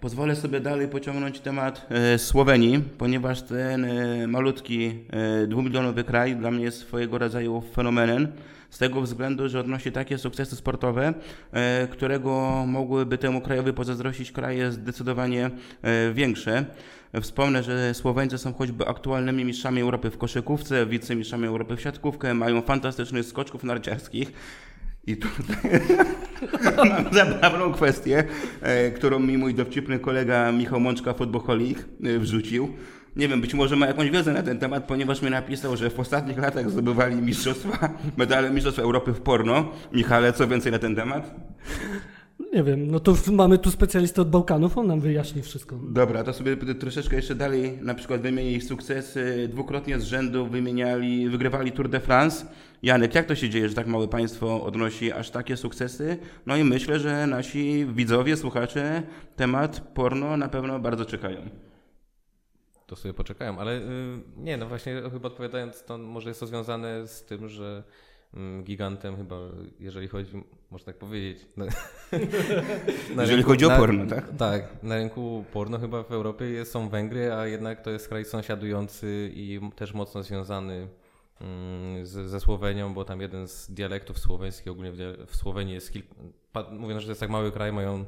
Pozwolę 0.00 0.36
sobie 0.36 0.60
dalej 0.60 0.88
pociągnąć 0.88 1.40
temat 1.40 1.86
e, 1.90 2.18
Słowenii, 2.18 2.82
ponieważ 2.98 3.42
ten 3.42 3.84
e, 3.84 4.26
malutki 4.26 4.90
e, 5.10 5.46
dwumilionowy 5.46 6.04
kraj 6.04 6.36
dla 6.36 6.50
mnie 6.50 6.64
jest 6.64 6.78
swojego 6.78 7.18
rodzaju 7.18 7.62
fenomenem 7.74 8.28
z 8.70 8.78
tego 8.78 9.02
względu, 9.02 9.48
że 9.48 9.60
odnosi 9.60 9.92
takie 9.92 10.18
sukcesy 10.18 10.56
sportowe, 10.56 11.14
którego 11.90 12.64
mogłyby 12.66 13.18
temu 13.18 13.40
krajowi 13.40 13.72
pozazdrościć 13.72 14.32
kraje 14.32 14.72
zdecydowanie 14.72 15.50
większe. 16.14 16.64
Wspomnę, 17.20 17.62
że 17.62 17.94
Słoweńcy 17.94 18.38
są 18.38 18.54
choćby 18.54 18.86
aktualnymi 18.86 19.44
mistrzami 19.44 19.80
Europy 19.80 20.10
w 20.10 20.18
koszykówce, 20.18 20.86
wicemistrzami 20.86 21.46
Europy 21.46 21.76
w 21.76 21.80
siatkówkę, 21.80 22.34
mają 22.34 22.62
fantastycznych 22.62 23.26
skoczków 23.26 23.64
narciarskich. 23.64 24.32
I 25.06 25.16
tutaj 25.16 25.80
mam 26.88 27.14
zabawną 27.14 27.72
kwestię, 27.72 28.24
e, 28.62 28.90
którą 28.90 29.18
mi 29.18 29.38
mój 29.38 29.54
dowcipny 29.54 29.98
kolega 29.98 30.52
Michał 30.52 30.80
Mączka, 30.80 31.14
Fotboholik, 31.14 31.84
wrzucił. 32.00 32.68
Nie 33.16 33.28
wiem, 33.28 33.40
być 33.40 33.54
może 33.54 33.76
ma 33.76 33.86
jakąś 33.86 34.10
wiedzę 34.10 34.32
na 34.32 34.42
ten 34.42 34.58
temat, 34.58 34.84
ponieważ 34.84 35.22
mi 35.22 35.30
napisał, 35.30 35.76
że 35.76 35.90
w 35.90 36.00
ostatnich 36.00 36.38
latach 36.38 36.70
zdobywali 36.70 37.16
mistrzostwa, 37.16 37.88
medale 38.16 38.50
Mistrzostw 38.50 38.80
Europy 38.80 39.12
w 39.12 39.20
porno. 39.20 39.72
Michale, 39.92 40.32
co 40.32 40.48
więcej 40.48 40.72
na 40.72 40.78
ten 40.78 40.96
temat? 40.96 41.34
Nie 42.56 42.62
wiem, 42.62 42.90
no 42.90 43.00
to 43.00 43.14
mamy 43.32 43.58
tu 43.58 43.70
specjalistę 43.70 44.22
od 44.22 44.30
Bałkanów, 44.30 44.78
on 44.78 44.86
nam 44.86 45.00
wyjaśni 45.00 45.42
wszystko. 45.42 45.78
Dobra, 45.82 46.24
to 46.24 46.32
sobie 46.32 46.56
troszeczkę 46.56 47.16
jeszcze 47.16 47.34
dalej 47.34 47.78
na 47.82 47.94
przykład 47.94 48.20
wymienię 48.20 48.52
ich 48.52 48.64
sukcesy. 48.64 49.48
Dwukrotnie 49.48 50.00
z 50.00 50.04
rzędu 50.04 50.46
wymieniali, 50.46 51.28
wygrywali 51.28 51.72
Tour 51.72 51.88
de 51.88 52.00
France. 52.00 52.46
Janek, 52.82 53.14
jak 53.14 53.26
to 53.26 53.34
się 53.34 53.50
dzieje, 53.50 53.68
że 53.68 53.74
tak 53.74 53.86
małe 53.86 54.08
państwo 54.08 54.64
odnosi 54.64 55.12
aż 55.12 55.30
takie 55.30 55.56
sukcesy? 55.56 56.18
No 56.46 56.56
i 56.56 56.64
myślę, 56.64 56.98
że 56.98 57.26
nasi 57.26 57.86
widzowie, 57.94 58.36
słuchacze 58.36 59.02
temat 59.36 59.80
porno 59.94 60.36
na 60.36 60.48
pewno 60.48 60.78
bardzo 60.78 61.04
czekają 61.04 61.40
to 62.86 62.96
sobie 62.96 63.14
poczekają, 63.14 63.58
ale 63.58 63.78
y, 63.78 63.82
nie, 64.36 64.56
no 64.56 64.66
właśnie 64.66 65.02
chyba 65.12 65.26
odpowiadając, 65.26 65.84
to 65.84 65.98
może 65.98 66.30
jest 66.30 66.40
to 66.40 66.46
związane 66.46 67.06
z 67.06 67.24
tym, 67.24 67.48
że 67.48 67.82
gigantem 68.62 69.16
chyba, 69.16 69.36
jeżeli 69.80 70.08
chodzi, 70.08 70.44
można 70.70 70.86
tak 70.86 70.96
powiedzieć. 70.96 71.46
Na, 71.56 71.64
na 73.16 73.22
jeżeli 73.22 73.36
rynku, 73.36 73.50
chodzi 73.50 73.64
o 73.64 73.70
porno, 73.70 74.04
na, 74.04 74.10
tak? 74.10 74.36
Tak, 74.36 74.82
na 74.82 74.96
rynku 74.96 75.44
porno 75.52 75.78
chyba 75.78 76.02
w 76.02 76.12
Europie 76.12 76.64
są 76.64 76.88
Węgry, 76.88 77.32
a 77.32 77.46
jednak 77.46 77.80
to 77.82 77.90
jest 77.90 78.08
kraj 78.08 78.24
sąsiadujący 78.24 79.30
i 79.34 79.60
też 79.76 79.94
mocno 79.94 80.22
związany 80.22 80.88
mm, 81.40 82.06
z, 82.06 82.30
ze 82.30 82.40
Słowenią, 82.40 82.94
bo 82.94 83.04
tam 83.04 83.20
jeden 83.20 83.48
z 83.48 83.70
dialektów 83.70 84.18
słoweńskich, 84.18 84.72
ogólnie 84.72 84.92
w, 84.92 84.96
w 85.26 85.36
Słowenii 85.36 85.74
jest 85.74 85.92
kilka, 85.92 86.14
mówiąc, 86.72 87.00
że 87.00 87.06
to 87.06 87.10
jest 87.10 87.20
tak 87.20 87.30
mały 87.30 87.52
kraj, 87.52 87.72
mają 87.72 88.04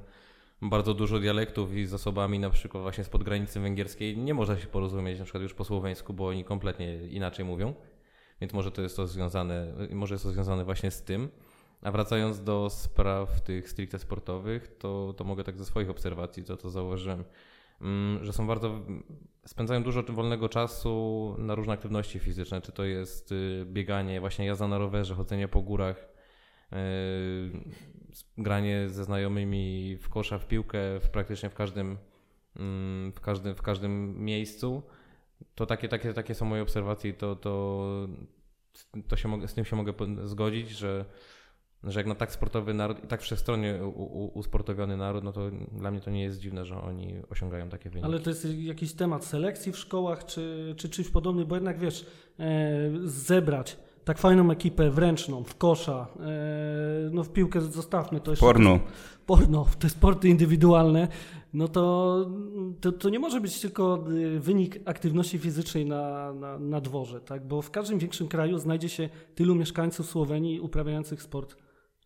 bardzo 0.63 0.95
dużo 0.95 1.19
dialektów 1.19 1.75
i 1.75 1.87
zasobami 1.87 2.39
na 2.39 2.51
przykład 2.51 2.83
właśnie 2.83 3.05
spod 3.05 3.25
granicy 3.25 3.61
węgierskiej 3.61 4.19
nie 4.19 4.35
można 4.35 4.59
się 4.59 4.67
porozumieć 4.67 5.19
na 5.19 5.25
przykład 5.25 5.43
już 5.43 5.55
po 5.55 5.65
słoweńsku, 5.65 6.13
bo 6.13 6.29
oni 6.29 6.45
kompletnie 6.45 6.97
inaczej 6.97 7.45
mówią. 7.45 7.75
Więc 8.41 8.53
może 8.53 8.71
to 8.71 8.83
jest 8.83 8.97
to 8.97 9.07
związane, 9.07 9.75
może 9.91 10.15
jest 10.15 10.25
to 10.25 10.31
związane 10.31 10.65
właśnie 10.65 10.91
z 10.91 11.03
tym. 11.03 11.29
A 11.83 11.91
wracając 11.91 12.43
do 12.43 12.71
spraw 12.71 13.41
tych 13.41 13.71
stricte 13.71 13.99
sportowych, 13.99 14.79
to, 14.79 15.15
to 15.17 15.25
mogę 15.25 15.45
tak 15.45 15.59
ze 15.59 15.65
swoich 15.65 15.91
obserwacji, 15.91 16.45
to 16.45 16.57
to 16.57 16.71
zauważyłem, 16.71 17.25
mm, 17.81 18.25
że 18.25 18.33
są 18.33 18.47
bardzo, 18.47 18.81
spędzają 19.47 19.83
dużo 19.83 20.03
wolnego 20.03 20.49
czasu 20.49 21.35
na 21.39 21.55
różne 21.55 21.73
aktywności 21.73 22.19
fizyczne, 22.19 22.61
czy 22.61 22.73
to 22.73 22.85
jest 22.85 23.33
y, 23.33 23.65
bieganie, 23.67 24.21
właśnie 24.21 24.47
jazda 24.47 24.69
na 24.69 24.79
rowerze, 24.79 25.15
chodzenie 25.15 25.49
po 25.49 25.63
górach, 25.63 26.09
yy, 26.73 26.79
granie 28.39 28.89
ze 28.89 29.05
znajomymi 29.05 29.97
w 29.97 30.09
kosza, 30.09 30.39
w 30.39 30.47
piłkę, 30.47 31.01
w 31.01 31.11
praktycznie 31.11 31.51
w 31.51 31.55
każdym, 31.55 31.99
mm, 32.57 33.13
w 33.13 33.21
każdym, 33.21 33.55
w 33.55 33.63
każdym 33.63 34.25
miejscu. 34.25 34.83
To 35.55 35.67
takie, 35.67 35.89
takie, 35.89 36.15
takie 36.15 36.35
są 36.35 36.45
moje 36.45 36.63
obserwacje 36.63 37.11
i 37.11 37.15
to, 37.15 37.37
to, 37.37 38.09
to 39.09 39.17
się 39.17 39.29
mogę, 39.29 39.49
z 39.49 39.55
tym 39.55 39.65
się 39.65 39.77
mogę 39.77 39.93
zgodzić, 40.25 40.71
że, 40.71 41.05
że 41.85 42.01
jak 42.01 42.07
na 42.07 42.15
tak 42.15 42.33
sportowy 42.33 42.75
naród 42.75 43.05
i 43.05 43.07
tak 43.07 43.23
wszechstronnie 43.23 43.85
usportowiony 44.35 44.97
naród, 44.97 45.25
no 45.25 45.33
to 45.33 45.51
dla 45.73 45.91
mnie 45.91 46.01
to 46.01 46.11
nie 46.11 46.23
jest 46.23 46.41
dziwne, 46.41 46.65
że 46.65 46.81
oni 46.83 47.15
osiągają 47.31 47.69
takie 47.69 47.91
wyniki. 47.91 48.07
Ale 48.07 48.21
to 48.21 48.31
jest 48.31 48.47
jakiś 48.55 48.93
temat 48.93 49.25
selekcji 49.25 49.73
w 49.73 49.79
szkołach, 49.79 50.25
czy, 50.25 50.75
czy 50.77 50.89
czymś 50.89 51.09
podobnym, 51.09 51.47
bo 51.47 51.55
jednak 51.55 51.79
wiesz, 51.79 52.07
e, 52.39 52.91
zebrać 53.05 53.77
tak 54.09 54.19
fajną 54.19 54.51
ekipę 54.51 54.91
wręczną, 54.91 55.45
w 55.45 55.57
kosza, 55.57 56.07
e, 56.21 57.11
no 57.13 57.25
w 57.25 57.33
piłkę 57.33 57.61
zostawmy 57.61 58.21
to 58.21 58.31
jeszcze. 58.31 58.47
Porno. 58.47 58.81
Porno, 59.27 59.67
te 59.79 59.89
sporty 59.89 60.29
indywidualne, 60.29 61.09
no 61.53 61.69
to, 61.69 62.17
to, 62.81 62.93
to, 62.93 63.09
nie 63.09 63.19
może 63.19 63.41
być 63.41 63.61
tylko 63.61 64.05
y, 64.11 64.41
wynik 64.41 64.79
aktywności 64.85 65.39
fizycznej 65.39 65.87
na, 65.87 66.33
na, 66.33 66.59
na 66.59 66.81
dworze, 66.81 67.21
tak? 67.21 67.47
bo 67.47 67.63
w 67.63 67.71
każdym 67.71 67.99
większym 67.99 68.29
kraju 68.29 68.59
znajdzie 68.59 68.89
się 68.89 69.09
tylu 69.35 69.55
mieszkańców 69.55 70.07
Słowenii 70.07 70.61
uprawiających 70.61 71.23
sport 71.23 71.57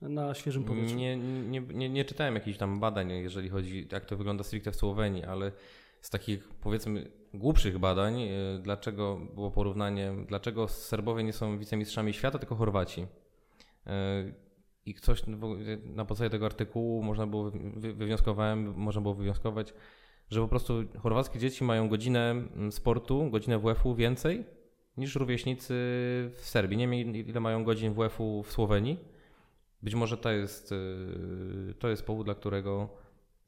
na 0.01 0.35
świeżym 0.35 0.65
powietrzu. 0.65 0.97
Nie, 0.97 1.17
nie, 1.17 1.61
nie, 1.61 1.89
nie 1.89 2.05
czytałem 2.05 2.35
jakichś 2.35 2.59
tam 2.59 2.81
badań, 2.81 3.11
jeżeli 3.11 3.49
chodzi, 3.49 3.89
jak 3.93 4.05
to 4.07 4.17
wygląda 4.17 4.45
stricte 4.45 4.73
w 4.73 4.77
Słowenii, 4.77 5.25
ale 5.25 5.53
z 6.01 6.11
takich 6.11 6.49
powiedzmy 6.49 7.11
głupszych 7.35 7.79
badań, 7.79 8.23
y, 8.23 8.29
dlaczego 8.63 9.21
było 9.35 9.51
porównanie, 9.51 10.13
dlaczego 10.29 10.69
Serbowie 10.69 11.25
nie 11.25 11.33
są 11.33 11.59
wicemistrzami 11.59 12.13
świata, 12.13 12.39
tylko 12.39 12.57
Chorwaci. 12.57 13.07
I 14.87 14.95
ktoś 14.95 15.23
na 15.85 16.05
podstawie 16.05 16.31
tego 16.31 16.47
artykułu 16.47 17.03
można 17.03 17.27
było, 17.27 17.51
wywnioskowałem, 17.77 18.75
można 18.77 19.03
było 19.03 19.15
wywnioskować, 19.15 19.75
że 20.31 20.41
po 20.41 20.49
prostu 20.49 20.75
chorwackie 20.99 21.39
dzieci 21.39 21.65
mają 21.65 21.89
godzinę 21.89 22.31
mm, 22.31 22.73
sportu, 22.73 23.31
godzinę 23.31 23.59
WF-u 23.59 23.95
więcej 23.95 24.45
niż 24.97 25.15
rówieśnicy 25.15 25.75
w 26.35 26.41
Serbii. 26.41 26.77
Nie 26.77 26.89
wiem 26.89 27.17
ile 27.17 27.41
mają 27.41 27.65
godzin 27.65 27.95
WF-u 27.95 28.43
w 28.43 28.53
Słowenii. 28.53 28.99
Być 29.83 29.95
może 29.95 30.17
to 30.17 30.31
jest, 30.31 30.73
y, 30.73 31.75
to 31.79 31.89
jest 31.89 32.07
powód, 32.07 32.27
dla 32.27 32.35
którego 32.35 32.89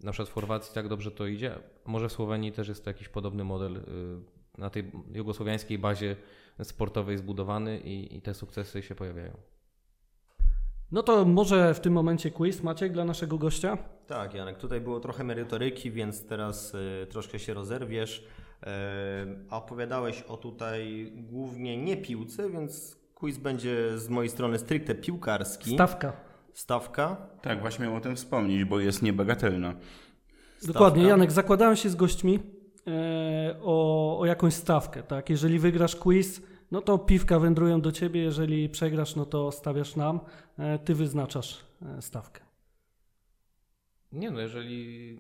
na 0.01 0.13
przykład 0.13 0.29
w 0.29 0.33
Chorwacji 0.33 0.75
tak 0.75 0.89
dobrze 0.89 1.11
to 1.11 1.27
idzie. 1.27 1.59
Może 1.85 2.09
w 2.09 2.13
Słowenii 2.13 2.53
też 2.53 2.69
jest 2.69 2.85
to 2.85 2.91
jakiś 2.91 3.09
podobny 3.09 3.45
model 3.45 3.77
y, 3.77 3.81
na 4.59 4.71
tej 4.71 4.93
jugosłowiańskiej 5.15 5.79
bazie 5.79 6.17
sportowej 6.63 7.19
zbudowany 7.19 7.81
i, 7.81 8.17
i 8.17 8.23
te 8.23 8.35
sukcesy 8.35 8.83
się 8.83 8.95
pojawiają. 8.95 9.54
No 10.93 11.03
to 11.03 11.25
może 11.25 11.75
w 11.75 11.81
tym 11.81 11.93
momencie 11.93 12.31
quiz 12.31 12.63
Maciek 12.63 12.93
dla 12.93 13.05
naszego 13.05 13.39
gościa? 13.39 13.79
Tak, 14.07 14.35
Janek, 14.35 14.59
tutaj 14.59 14.81
było 14.81 15.01
trochę 15.01 15.25
merytoryki, 15.25 15.91
więc 15.91 16.27
teraz 16.27 16.75
y, 16.75 17.07
troszkę 17.11 17.39
się 17.39 17.55
rozerwiesz. 17.55 18.19
Y, 18.63 18.67
a 19.51 19.57
opowiadałeś 19.57 20.23
o 20.23 20.37
tutaj 20.37 21.13
głównie 21.17 21.77
nie 21.77 21.97
piłce, 21.97 22.51
więc 22.51 22.97
quiz 23.15 23.39
będzie 23.39 23.99
z 23.99 24.09
mojej 24.09 24.31
strony 24.31 24.59
stricte 24.59 24.95
piłkarski. 24.95 25.75
Stawka 25.75 26.35
stawka. 26.55 27.17
Tak, 27.43 27.61
właśnie 27.61 27.83
miałem 27.83 27.99
o 27.99 28.01
tym 28.01 28.17
wspomnieć, 28.17 28.65
bo 28.65 28.81
jest 28.81 29.03
niebagatelna. 29.03 29.69
Stawka. 29.71 30.73
Dokładnie, 30.73 31.05
Janek, 31.05 31.33
zakładałem 31.33 31.77
się 31.77 31.91
z 31.91 31.95
gośćmi 31.95 32.39
e, 32.87 33.57
o, 33.63 34.19
o 34.19 34.27
jakąś 34.27 34.55
stawkę. 34.55 35.03
Tak? 35.03 35.31
Jeżeli 35.31 35.59
wygrasz 35.59 35.97
quiz, 35.97 36.43
no 36.75 36.83
to 36.83 36.99
piwka 36.99 37.39
wędrują 37.39 37.81
do 37.81 37.93
ciebie, 37.93 38.23
jeżeli 38.23 38.69
przegrasz, 38.69 39.17
no 39.17 39.27
to 39.27 39.53
stawiasz 39.53 39.97
nam, 39.97 40.21
e, 40.59 40.79
ty 40.79 40.95
wyznaczasz 40.95 41.65
e, 41.99 42.03
stawkę. 42.03 42.41
Nie 44.13 44.31
no, 44.31 44.41
jeżeli 44.41 45.11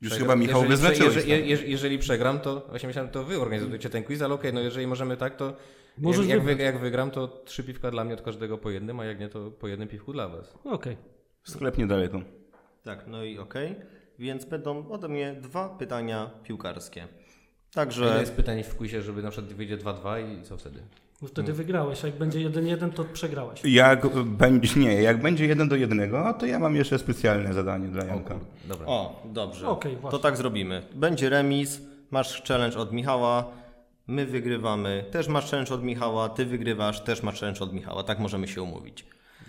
już 0.00 0.10
przegram, 0.12 0.28
chyba 0.28 0.36
Michał 0.36 0.62
jeżeli, 0.62 0.70
wyznaczyłeś. 0.70 1.14
Jeżeli, 1.14 1.48
jeżeli, 1.48 1.70
jeżeli, 1.70 1.98
przegram, 1.98 2.40
to 2.40 2.66
właśnie 2.68 2.86
myślałem, 2.86 3.10
to 3.10 3.24
wy 3.24 3.40
organizujecie 3.40 3.90
ten 3.90 4.04
quiz, 4.04 4.22
ale 4.22 4.34
okej, 4.34 4.50
okay, 4.50 4.52
no 4.52 4.60
jeżeli 4.60 4.86
możemy 4.86 5.16
tak, 5.16 5.36
to 5.36 5.56
Możesz 5.98 6.26
jak, 6.26 6.44
jak, 6.44 6.58
jak, 6.58 6.78
wygram, 6.78 7.10
to 7.10 7.28
trzy 7.28 7.64
piwka 7.64 7.90
dla 7.90 8.04
mnie 8.04 8.14
od 8.14 8.22
każdego 8.22 8.58
po 8.58 8.70
jednym, 8.70 9.00
a 9.00 9.04
jak 9.04 9.20
nie, 9.20 9.28
to 9.28 9.50
po 9.50 9.68
jednym 9.68 9.88
piwku 9.88 10.12
dla 10.12 10.28
was. 10.28 10.54
Okej. 10.54 10.74
Okay. 10.74 10.96
Sklep 11.42 11.78
niedaleko. 11.78 12.20
Tak, 12.82 13.06
no 13.06 13.24
i 13.24 13.38
okej. 13.38 13.72
Okay. 13.72 13.86
Więc 14.18 14.44
będą 14.44 14.88
ode 14.88 15.08
mnie 15.08 15.34
dwa 15.40 15.68
pytania 15.68 16.30
piłkarskie. 16.42 17.08
Także... 17.76 18.14
A 18.14 18.20
jest 18.20 18.32
pytanie 18.32 18.64
w 18.64 18.76
quizie, 18.76 19.02
żeby 19.02 19.22
na 19.22 19.30
przykład 19.30 19.52
wyjdzie 19.52 19.78
2-2 19.78 20.38
i 20.38 20.42
co 20.42 20.56
wtedy? 20.56 20.80
No 21.22 21.28
wtedy 21.28 21.46
hmm. 21.46 21.56
wygrałeś, 21.56 22.04
a 22.04 22.06
jak 22.06 22.16
będzie 22.16 22.50
1-1, 22.50 22.92
to 22.92 23.04
przegrałeś. 23.04 23.60
Jak 23.64 24.06
będzie, 24.24 24.80
nie, 24.80 25.02
jak 25.02 25.22
będzie 25.22 25.46
1 25.46 25.68
do 25.68 25.76
1, 25.76 26.12
to 26.38 26.46
ja 26.46 26.58
mam 26.58 26.76
jeszcze 26.76 26.98
specjalne 26.98 27.54
zadanie 27.54 27.88
dla 27.88 28.04
Janka. 28.04 28.34
O, 28.34 28.38
dobra. 28.68 28.86
o 28.86 29.22
dobrze. 29.24 29.68
Okay, 29.68 29.96
to 30.10 30.18
tak 30.18 30.36
zrobimy. 30.36 30.82
Będzie 30.94 31.28
remis, 31.28 31.80
masz 32.10 32.42
challenge 32.42 32.78
od 32.78 32.92
Michała, 32.92 33.52
my 34.06 34.26
wygrywamy, 34.26 35.04
też 35.10 35.28
masz 35.28 35.50
challenge 35.50 35.74
od 35.74 35.82
Michała, 35.82 36.28
ty 36.28 36.46
wygrywasz, 36.46 37.00
też 37.00 37.22
masz 37.22 37.40
challenge 37.40 37.60
od 37.60 37.72
Michała. 37.72 38.02
Tak 38.02 38.18
możemy 38.18 38.48
się 38.48 38.62
umówić. 38.62 39.04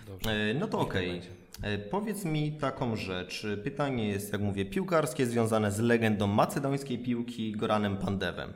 Dobrze. 0.06 0.30
E, 0.30 0.54
no 0.54 0.66
to 0.66 0.78
okej. 0.78 1.18
Okay. 1.18 1.37
E, 1.62 1.78
powiedz 1.78 2.24
mi 2.24 2.52
taką 2.52 2.96
rzecz. 2.96 3.46
Pytanie 3.64 4.08
jest, 4.08 4.32
jak 4.32 4.42
mówię, 4.42 4.64
piłkarskie, 4.64 5.26
związane 5.26 5.72
z 5.72 5.78
legendą 5.78 6.26
macedońskiej 6.26 6.98
piłki 6.98 7.52
Goranem 7.52 7.96
Pandewem. 7.96 8.52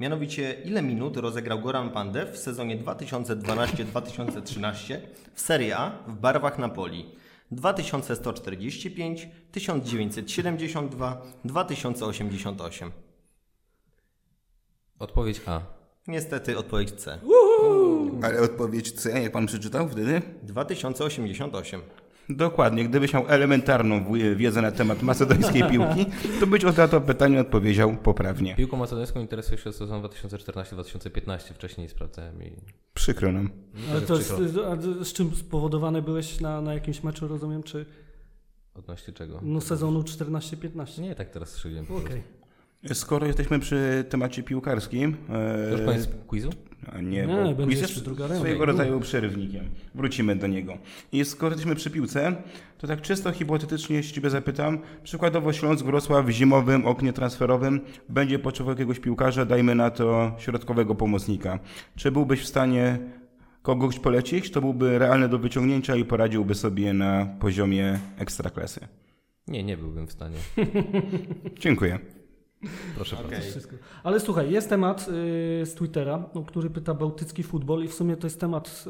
Mianowicie, 0.00 0.56
ile 0.64 0.82
minut 0.82 1.16
rozegrał 1.16 1.60
Goran 1.60 1.90
Pandev 1.90 2.32
w 2.32 2.38
sezonie 2.38 2.78
2012-2013 2.78 4.98
w 5.34 5.40
Serie 5.40 5.76
A 5.76 5.90
w 6.06 6.14
barwach 6.14 6.58
Napoli? 6.58 7.06
2145, 7.50 9.28
1972, 9.52 11.22
2088. 11.44 12.90
Odpowiedź 14.98 15.40
A. 15.46 15.60
Niestety 16.08 16.58
odpowiedź 16.58 16.90
C. 16.90 17.18
Ale 18.22 18.40
odpowiedź 18.40 18.92
C, 18.92 19.22
jak 19.22 19.32
pan 19.32 19.46
przeczytał 19.46 19.88
wtedy? 19.88 20.22
2088. 20.42 21.82
Dokładnie. 22.28 22.84
Gdybyś 22.84 23.12
miał 23.12 23.28
elementarną 23.28 24.04
wiedzę 24.36 24.62
na 24.62 24.72
temat 24.72 25.02
macedońskiej 25.02 25.62
piłki, 25.70 26.06
to 26.40 26.46
być 26.46 26.64
od 26.64 26.76
to 26.90 27.00
pytanie 27.00 27.40
odpowiedział 27.40 27.96
poprawnie. 27.96 28.54
Piłką 28.54 28.76
macedońską 28.76 29.20
interesuje 29.20 29.58
się 29.58 29.72
sezon 29.72 30.02
2014-2015. 30.02 31.54
Wcześniej 31.54 31.88
sprawdzałem 31.88 32.42
i... 32.42 32.52
Przykro 32.94 33.32
nam. 33.32 33.50
Ale 33.90 34.00
to 34.00 34.16
jest, 34.16 34.34
z 35.02 35.12
czym 35.12 35.34
spowodowane 35.34 36.02
byłeś 36.02 36.40
na, 36.40 36.60
na 36.60 36.74
jakimś 36.74 37.02
meczu, 37.02 37.28
rozumiem, 37.28 37.62
czy... 37.62 37.86
Odnośnie 38.74 39.14
czego? 39.14 39.40
No 39.42 39.60
sezonu 39.60 40.02
14-15. 40.02 41.00
Nie, 41.00 41.14
tak 41.14 41.30
teraz 41.30 41.48
strzeliłem. 41.48 41.84
Okej. 41.84 42.04
Okay. 42.04 42.22
Skoro 42.92 43.26
jesteśmy 43.26 43.58
przy 43.58 44.04
temacie 44.08 44.42
piłkarskim. 44.42 45.16
E, 45.30 45.70
Już 45.72 45.80
koniec 45.82 46.08
quizu? 46.26 46.50
Nie, 47.02 47.26
nie 47.26 47.54
bo 47.54 47.64
quiz 47.64 47.80
jest 47.80 48.04
swojego 48.36 48.66
rodzaju 48.66 49.00
przerywnikiem. 49.00 49.64
Wrócimy 49.94 50.36
do 50.36 50.46
niego. 50.46 50.78
I 51.12 51.24
skoro 51.24 51.50
jesteśmy 51.52 51.74
przy 51.74 51.90
piłce, 51.90 52.36
to 52.78 52.86
tak 52.86 53.00
czysto 53.00 53.32
hipotetycznie 53.32 54.02
się 54.02 54.12
Ciebie 54.12 54.30
zapytam. 54.30 54.78
Przykładowo 55.02 55.52
Śląsk 55.52 55.84
Wrocław 55.84 56.26
w 56.26 56.30
zimowym 56.30 56.86
oknie 56.86 57.12
transferowym 57.12 57.80
będzie 58.08 58.38
potrzebował 58.38 58.72
jakiegoś 58.74 59.00
piłkarza, 59.00 59.44
dajmy 59.44 59.74
na 59.74 59.90
to 59.90 60.32
środkowego 60.38 60.94
pomocnika. 60.94 61.58
Czy 61.96 62.12
byłbyś 62.12 62.40
w 62.40 62.46
stanie 62.46 62.98
kogoś 63.62 63.98
polecić, 63.98 64.50
kto 64.50 64.60
byłby 64.60 64.98
realny 64.98 65.28
do 65.28 65.38
wyciągnięcia 65.38 65.96
i 65.96 66.04
poradziłby 66.04 66.54
sobie 66.54 66.92
na 66.92 67.26
poziomie 67.40 67.98
ekstraklasy? 68.18 68.80
Nie, 69.48 69.64
nie 69.64 69.76
byłbym 69.76 70.06
w 70.06 70.12
stanie. 70.12 70.36
Dziękuję. 71.60 71.98
Proszę 72.94 73.16
okay. 73.16 73.30
bardzo. 73.30 73.60
Ale 74.02 74.20
słuchaj, 74.20 74.50
jest 74.50 74.68
temat 74.68 75.08
y, 75.08 75.66
z 75.66 75.74
Twittera, 75.74 76.30
no, 76.34 76.42
który 76.42 76.70
pyta 76.70 76.94
bałtycki 76.94 77.42
futbol 77.42 77.84
i 77.84 77.88
w 77.88 77.94
sumie 77.94 78.16
to 78.16 78.26
jest 78.26 78.40
temat 78.40 78.84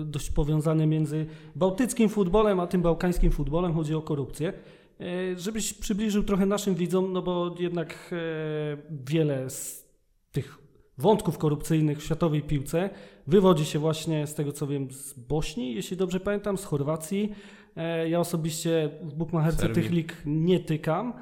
y, 0.00 0.04
dość 0.04 0.30
powiązany 0.30 0.86
między 0.86 1.26
bałtyckim 1.56 2.08
futbolem 2.08 2.60
a 2.60 2.66
tym 2.66 2.82
bałkańskim 2.82 3.30
futbolem. 3.32 3.74
Chodzi 3.74 3.94
o 3.94 4.02
korupcję. 4.02 4.52
Y, 5.00 5.38
żebyś 5.38 5.74
przybliżył 5.74 6.22
trochę 6.22 6.46
naszym 6.46 6.74
widzom, 6.74 7.12
no 7.12 7.22
bo 7.22 7.54
jednak 7.58 8.14
wiele 8.90 9.50
z 9.50 9.88
tych 10.32 10.58
wątków 10.98 11.38
korupcyjnych 11.38 11.98
w 11.98 12.04
światowej 12.04 12.42
piłce 12.42 12.90
wywodzi 13.26 13.64
się 13.64 13.78
właśnie 13.78 14.26
z 14.26 14.34
tego 14.34 14.52
co 14.52 14.66
wiem 14.66 14.90
z 14.90 15.12
Bośni, 15.12 15.74
jeśli 15.74 15.96
dobrze 15.96 16.20
pamiętam, 16.20 16.58
z 16.58 16.64
Chorwacji 16.64 17.34
E, 17.78 18.08
Ja 18.08 18.20
osobiście 18.20 18.90
w 19.02 19.14
bukmacherce 19.14 19.68
tych 19.68 19.90
lig 19.90 20.16
nie 20.26 20.60
tykam, 20.60 21.12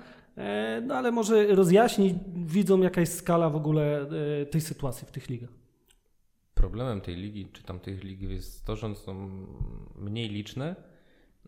no 0.83 0.95
ale 0.95 1.13
może 1.13 1.47
rozjaśnić 1.47 2.15
widzą 2.35 2.81
jaka 2.81 3.01
jest 3.01 3.19
skala 3.19 3.51
w 3.51 3.57
ogóle 3.57 4.09
e, 4.43 4.47
tej 4.47 4.61
sytuacji 4.61 5.07
w 5.07 5.11
tych 5.11 5.29
ligach. 5.29 5.51
Problemem 6.55 7.01
tej 7.01 7.17
ligi, 7.17 7.49
czy 7.53 7.63
tam 7.63 7.81
tych 7.81 8.05
lig 8.05 8.21
jest 8.23 8.65
to, 8.67 8.77
że 8.77 8.95
są 8.95 9.31
mniej 9.97 10.29
liczne 10.29 10.77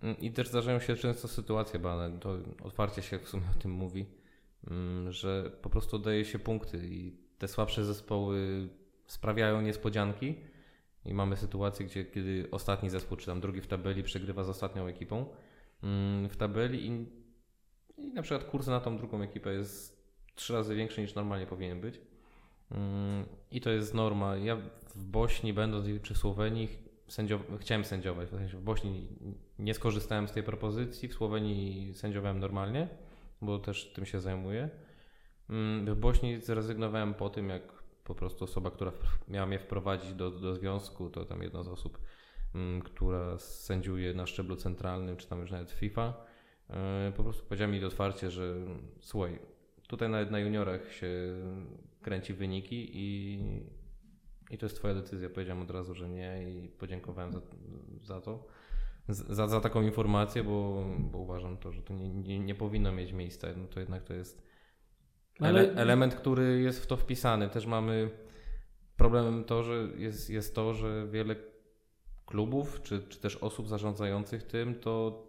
mm, 0.02 0.18
i 0.18 0.32
też 0.32 0.48
zdarzają 0.48 0.80
się 0.80 0.96
często 0.96 1.28
sytuacje, 1.28 1.80
bo 1.80 1.98
to 2.20 2.36
otwarcie 2.62 3.02
się 3.02 3.18
w 3.18 3.28
sumie 3.28 3.42
o 3.56 3.62
tym 3.62 3.70
mówi, 3.70 4.06
mm, 4.70 5.12
że 5.12 5.50
po 5.62 5.70
prostu 5.70 5.96
oddaje 5.96 6.24
się 6.24 6.38
punkty 6.38 6.78
i 6.88 7.12
te 7.38 7.48
słabsze 7.48 7.84
zespoły 7.84 8.68
sprawiają 9.06 9.60
niespodzianki 9.60 10.34
i 11.04 11.14
mamy 11.14 11.36
sytuację, 11.36 11.86
gdzie 11.86 12.04
kiedy 12.04 12.48
ostatni 12.50 12.90
zespół, 12.90 13.16
czy 13.16 13.26
tam 13.26 13.40
drugi 13.40 13.60
w 13.60 13.66
tabeli 13.66 14.02
przegrywa 14.02 14.44
z 14.44 14.48
ostatnią 14.48 14.86
ekipą 14.86 15.26
mm, 15.82 16.28
w 16.28 16.36
tabeli 16.36 16.86
i, 16.86 17.06
i 17.98 18.12
na 18.12 18.22
przykład 18.22 18.50
kurs 18.50 18.66
na 18.66 18.80
tą 18.80 18.96
drugą 18.98 19.22
ekipę 19.22 19.52
jest 19.52 19.98
trzy 20.34 20.52
razy 20.52 20.74
większy 20.74 21.00
niż 21.00 21.14
normalnie 21.14 21.46
powinien 21.46 21.80
być. 21.80 22.00
Mm, 22.70 23.24
I 23.50 23.60
to 23.60 23.70
jest 23.70 23.94
norma. 23.94 24.36
Ja 24.36 24.56
w 24.94 25.04
Bośni, 25.04 25.52
będąc 25.52 25.86
czy 26.02 26.14
w 26.14 26.18
Słowenii, 26.18 26.68
sędziow- 27.08 27.58
chciałem 27.58 27.84
sędziować. 27.84 28.28
W, 28.28 28.30
sensie 28.30 28.56
w 28.56 28.62
Bośni 28.62 29.08
nie 29.58 29.74
skorzystałem 29.74 30.28
z 30.28 30.32
tej 30.32 30.42
propozycji, 30.42 31.08
w 31.08 31.14
Słowenii 31.14 31.94
sędziowałem 31.94 32.38
normalnie, 32.38 32.88
bo 33.42 33.58
też 33.58 33.92
tym 33.92 34.06
się 34.06 34.20
zajmuję. 34.20 34.70
Mm, 35.50 35.94
W 35.94 35.98
Bośni 35.98 36.40
zrezygnowałem 36.40 37.14
po 37.14 37.30
tym, 37.30 37.48
jak 37.48 37.62
po 38.04 38.14
prostu 38.14 38.44
osoba, 38.44 38.70
która 38.70 38.92
miała 39.28 39.46
mnie 39.46 39.58
wprowadzić 39.58 40.14
do, 40.14 40.30
do 40.30 40.54
związku, 40.54 41.10
to 41.10 41.24
tam 41.24 41.42
jedna 41.42 41.62
z 41.62 41.68
osób, 41.68 41.98
mm, 42.54 42.82
która 42.82 43.38
sędziuje 43.38 44.14
na 44.14 44.26
szczeblu 44.26 44.56
centralnym, 44.56 45.16
czy 45.16 45.28
tam 45.28 45.40
już 45.40 45.50
nawet 45.50 45.70
FIFA, 45.70 46.14
po 47.16 47.22
prostu 47.22 47.44
powiedziała 47.44 47.72
mi 47.72 47.84
otwarcie, 47.84 48.30
że 48.30 48.54
słuchaj, 49.00 49.38
tutaj 49.88 50.08
nawet 50.08 50.30
na 50.30 50.38
juniorach 50.38 50.92
się 50.92 51.08
kręci 52.02 52.34
wyniki 52.34 52.90
i, 52.92 53.38
i 54.50 54.58
to 54.58 54.66
jest 54.66 54.76
twoja 54.76 54.94
decyzja. 54.94 55.30
Powiedziałem 55.30 55.62
od 55.62 55.70
razu, 55.70 55.94
że 55.94 56.08
nie 56.08 56.52
i 56.52 56.68
podziękowałem 56.68 57.32
za, 57.32 57.40
za 58.02 58.20
to. 58.20 58.46
Za, 59.08 59.48
za 59.48 59.60
taką 59.60 59.82
informację, 59.82 60.44
bo, 60.44 60.84
bo 60.98 61.18
uważam 61.18 61.56
to, 61.56 61.72
że 61.72 61.82
to 61.82 61.94
nie, 61.94 62.08
nie, 62.08 62.38
nie 62.38 62.54
powinno 62.54 62.92
mieć 62.92 63.12
miejsca. 63.12 63.48
No 63.56 63.68
to 63.68 63.80
jednak 63.80 64.04
to 64.04 64.14
jest 64.14 64.42
Ale- 65.40 65.60
ele, 65.60 65.72
element, 65.72 66.14
który 66.14 66.60
jest 66.60 66.82
w 66.82 66.86
to 66.86 66.96
wpisany. 66.96 67.48
Też 67.48 67.66
mamy 67.66 68.10
problemem 68.96 69.44
to, 69.44 69.62
że 69.62 69.88
jest, 69.96 70.30
jest 70.30 70.54
to, 70.54 70.74
że 70.74 71.06
wiele 71.10 71.36
klubów, 72.26 72.80
czy, 72.82 73.02
czy 73.08 73.20
też 73.20 73.36
osób 73.36 73.68
zarządzających 73.68 74.42
tym, 74.42 74.74
to, 74.74 75.27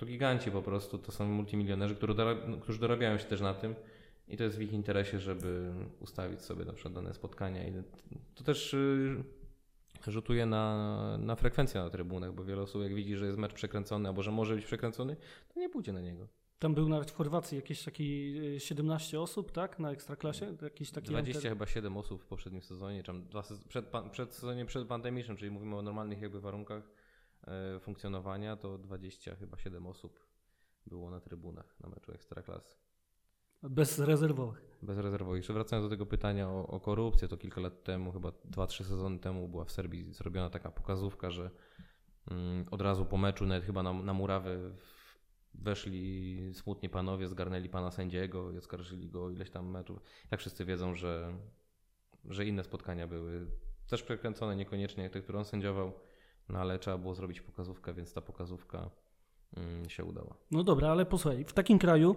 to 0.00 0.06
giganci 0.06 0.50
po 0.50 0.62
prostu, 0.62 0.98
to 0.98 1.12
są 1.12 1.26
multimilionerzy, 1.26 1.94
którzy, 1.94 2.12
dorab- 2.14 2.60
którzy 2.60 2.78
dorabiają 2.78 3.18
się 3.18 3.24
też 3.24 3.40
na 3.40 3.54
tym 3.54 3.74
i 4.28 4.36
to 4.36 4.44
jest 4.44 4.58
w 4.58 4.62
ich 4.62 4.72
interesie, 4.72 5.18
żeby 5.18 5.72
ustawić 6.00 6.40
sobie 6.40 6.64
na 6.64 6.72
przykład 6.72 6.94
dane 6.94 7.14
spotkania 7.14 7.68
i 7.68 7.72
to 8.34 8.44
też 8.44 8.74
y, 8.74 9.24
rzutuje 10.06 10.46
na, 10.46 11.18
na 11.18 11.36
frekwencję 11.36 11.80
na 11.80 11.90
trybunach, 11.90 12.34
bo 12.34 12.44
wiele 12.44 12.62
osób 12.62 12.82
jak 12.82 12.94
widzi, 12.94 13.16
że 13.16 13.26
jest 13.26 13.38
mecz 13.38 13.52
przekręcony 13.52 14.08
albo 14.08 14.22
że 14.22 14.30
może 14.30 14.54
być 14.54 14.64
przekręcony, 14.64 15.16
to 15.54 15.60
nie 15.60 15.68
pójdzie 15.68 15.92
na 15.92 16.00
niego. 16.00 16.28
Tam 16.58 16.74
był 16.74 16.88
nawet 16.88 17.10
w 17.10 17.14
Chorwacji 17.14 17.56
jakieś 17.56 17.82
taki 17.84 18.38
e, 18.56 18.60
17 18.60 19.20
osób, 19.20 19.52
tak, 19.52 19.78
na 19.78 19.90
ekstraklasie, 19.90 20.56
jakiś 20.62 20.90
taki 20.90 21.08
20 21.08 21.40
enter- 21.40 21.48
chyba 21.48 21.66
7 21.66 21.96
osób 21.96 22.22
w 22.22 22.26
poprzednim 22.26 22.62
sezonie, 22.62 23.02
czy 23.02 23.12
przed, 23.68 23.86
przed 24.12 24.34
sezonie 24.34 24.66
przedpandemicznym, 24.66 25.36
czyli 25.36 25.50
mówimy 25.50 25.76
o 25.76 25.82
normalnych 25.82 26.20
jakby 26.20 26.40
warunkach 26.40 26.90
funkcjonowania, 27.80 28.56
to 28.56 28.78
20 28.78 29.36
chyba 29.36 29.58
7 29.58 29.86
osób 29.86 30.26
było 30.86 31.10
na 31.10 31.20
trybunach 31.20 31.80
na 31.80 31.88
meczu 31.88 32.12
Ekstraklasy. 32.12 32.76
bezrezerwowych. 33.62 34.78
Bezrezerwowo. 34.82 35.36
Jeszcze 35.36 35.52
wracając 35.52 35.86
do 35.86 35.90
tego 35.90 36.06
pytania 36.06 36.48
o, 36.48 36.66
o 36.66 36.80
korupcję, 36.80 37.28
to 37.28 37.36
kilka 37.36 37.60
lat 37.60 37.84
temu, 37.84 38.12
chyba 38.12 38.28
2-3 38.28 38.84
sezony 38.84 39.18
temu 39.18 39.48
była 39.48 39.64
w 39.64 39.70
Serbii 39.72 40.12
zrobiona 40.12 40.50
taka 40.50 40.70
pokazówka, 40.70 41.30
że 41.30 41.50
mm, 42.30 42.64
od 42.70 42.80
razu 42.80 43.04
po 43.04 43.16
meczu, 43.16 43.46
nawet 43.46 43.64
chyba 43.64 43.82
na, 43.82 43.92
na 43.92 44.12
murawę 44.12 44.58
weszli 45.54 46.54
smutni 46.54 46.88
panowie, 46.88 47.28
zgarnęli 47.28 47.68
pana 47.68 47.90
sędziego 47.90 48.52
i 48.52 48.58
oskarżyli 48.58 49.10
go 49.10 49.24
o 49.24 49.30
ileś 49.30 49.50
tam 49.50 49.70
meczów. 49.70 50.02
Jak 50.30 50.40
wszyscy 50.40 50.64
wiedzą, 50.64 50.94
że, 50.94 51.38
że 52.24 52.46
inne 52.46 52.64
spotkania 52.64 53.06
były 53.06 53.46
też 53.88 54.02
przekręcone, 54.02 54.56
niekoniecznie 54.56 55.02
jak 55.02 55.12
te, 55.12 55.20
które 55.20 55.38
on 55.38 55.44
sędziował, 55.44 55.92
no 56.52 56.58
ale 56.58 56.78
trzeba 56.78 56.98
było 56.98 57.14
zrobić 57.14 57.40
pokazówkę, 57.40 57.94
więc 57.94 58.12
ta 58.12 58.20
pokazówka 58.20 58.90
mm, 59.56 59.88
się 59.88 60.04
udała. 60.04 60.36
No 60.50 60.64
dobra, 60.64 60.90
ale 60.90 61.06
posłuchaj, 61.06 61.44
w 61.44 61.52
takim 61.52 61.78
kraju 61.78 62.16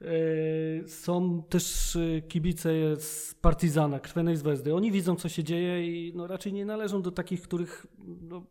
e, 0.00 0.88
są 0.88 1.42
też 1.42 1.96
e, 1.96 2.22
kibice 2.22 2.70
z 2.96 3.34
Partizana, 3.34 4.00
Krwenej 4.00 4.36
Zvezdy. 4.36 4.74
Oni 4.74 4.92
widzą, 4.92 5.16
co 5.16 5.28
się 5.28 5.44
dzieje 5.44 5.86
i 5.86 6.12
no, 6.16 6.26
raczej 6.26 6.52
nie 6.52 6.64
należą 6.64 7.02
do 7.02 7.10
takich, 7.10 7.42
których 7.42 7.86
no, 8.20 8.42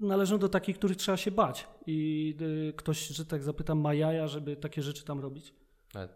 należą 0.00 0.38
do 0.38 0.48
takich, 0.48 0.78
których 0.78 0.96
trzeba 0.96 1.16
się 1.16 1.30
bać. 1.30 1.68
I 1.86 2.36
e, 2.68 2.72
ktoś, 2.72 3.08
że 3.08 3.26
tak 3.26 3.42
zapytam, 3.42 3.80
ma 3.80 3.94
jaja, 3.94 4.28
żeby 4.28 4.56
takie 4.56 4.82
rzeczy 4.82 5.04
tam 5.04 5.20
robić. 5.20 5.54
Ale 5.94 6.08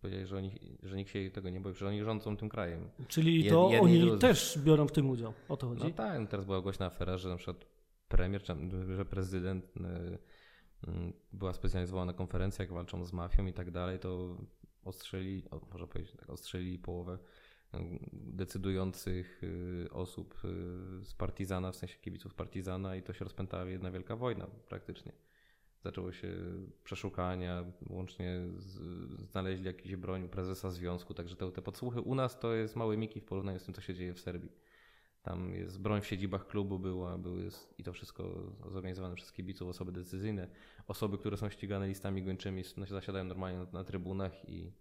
powiedzieli, 0.00 0.26
że, 0.26 0.36
oni, 0.36 0.50
że 0.82 0.96
nikt 0.96 1.10
się 1.10 1.30
tego 1.30 1.50
nie 1.50 1.60
boi, 1.60 1.74
że 1.74 1.88
oni 1.88 2.04
rządzą 2.04 2.36
tym 2.36 2.48
krajem. 2.48 2.88
Czyli 3.08 3.50
to 3.50 3.66
oni 3.66 4.00
drudzy. 4.00 4.18
też 4.18 4.58
biorą 4.58 4.86
w 4.86 4.92
tym 4.92 5.10
udział. 5.10 5.32
O 5.48 5.56
to 5.56 5.68
chodzi. 5.68 5.84
No 5.84 5.90
tak, 5.90 6.20
no 6.20 6.26
teraz 6.26 6.46
była 6.46 6.60
głośna 6.60 6.86
afera, 6.86 7.18
że 7.18 7.28
na 7.28 7.36
przykład 7.36 7.66
premier, 8.08 8.42
że 8.96 9.04
prezydent 9.04 9.64
y, 9.76 9.80
y, 10.88 11.12
była 11.32 11.52
specjalnie 11.52 11.86
zwołana 11.86 12.12
konferencja, 12.12 12.62
jak 12.62 12.72
walczą 12.72 13.04
z 13.04 13.12
mafią 13.12 13.46
i 13.46 13.52
tak 13.52 13.70
dalej, 13.70 13.98
to 13.98 14.36
ostrzeli, 14.84 15.42
o, 15.50 15.60
można 15.70 15.86
powiedzieć 15.86 16.16
tak, 16.16 16.30
ostrzeli 16.30 16.78
połowę 16.78 17.18
y, 17.74 17.78
decydujących 18.12 19.42
y, 19.42 19.88
osób 19.92 20.34
y, 20.44 21.04
z 21.04 21.14
Partizana, 21.14 21.72
w 21.72 21.76
sensie 21.76 21.98
kibiców 21.98 22.34
Partizana 22.34 22.96
i 22.96 23.02
to 23.02 23.12
się 23.12 23.24
rozpętała 23.24 23.64
jedna 23.64 23.90
wielka 23.90 24.16
wojna 24.16 24.46
praktycznie. 24.68 25.12
Zaczęło 25.82 26.12
się 26.12 26.34
przeszukania, 26.84 27.64
łącznie 27.90 28.40
z, 28.56 28.80
znaleźli 29.30 29.66
jakąś 29.66 29.96
broń 29.96 30.28
prezesa 30.28 30.70
związku, 30.70 31.14
także 31.14 31.36
te, 31.36 31.52
te 31.52 31.62
podsłuchy 31.62 32.00
u 32.00 32.14
nas 32.14 32.38
to 32.38 32.54
jest 32.54 32.76
małe 32.76 32.96
miki 32.96 33.20
w 33.20 33.24
porównaniu 33.24 33.58
z 33.58 33.64
tym, 33.64 33.74
co 33.74 33.80
się 33.80 33.94
dzieje 33.94 34.14
w 34.14 34.20
Serbii. 34.20 34.52
Tam 35.22 35.54
jest 35.54 35.80
broń 35.80 36.00
w 36.00 36.06
siedzibach 36.06 36.46
klubu 36.46 36.78
była, 36.78 37.18
były 37.18 37.48
i 37.78 37.82
to 37.82 37.92
wszystko 37.92 38.52
zorganizowane 38.70 39.14
przez 39.14 39.32
kibiców, 39.32 39.68
osoby 39.68 39.92
decyzyjne, 39.92 40.48
osoby, 40.86 41.18
które 41.18 41.36
są 41.36 41.50
ścigane 41.50 41.88
listami 41.88 42.22
gończymi, 42.22 42.62
no, 42.76 42.86
zasiadają 42.86 43.24
normalnie 43.24 43.58
na, 43.58 43.66
na 43.72 43.84
trybunach 43.84 44.48
i 44.48 44.72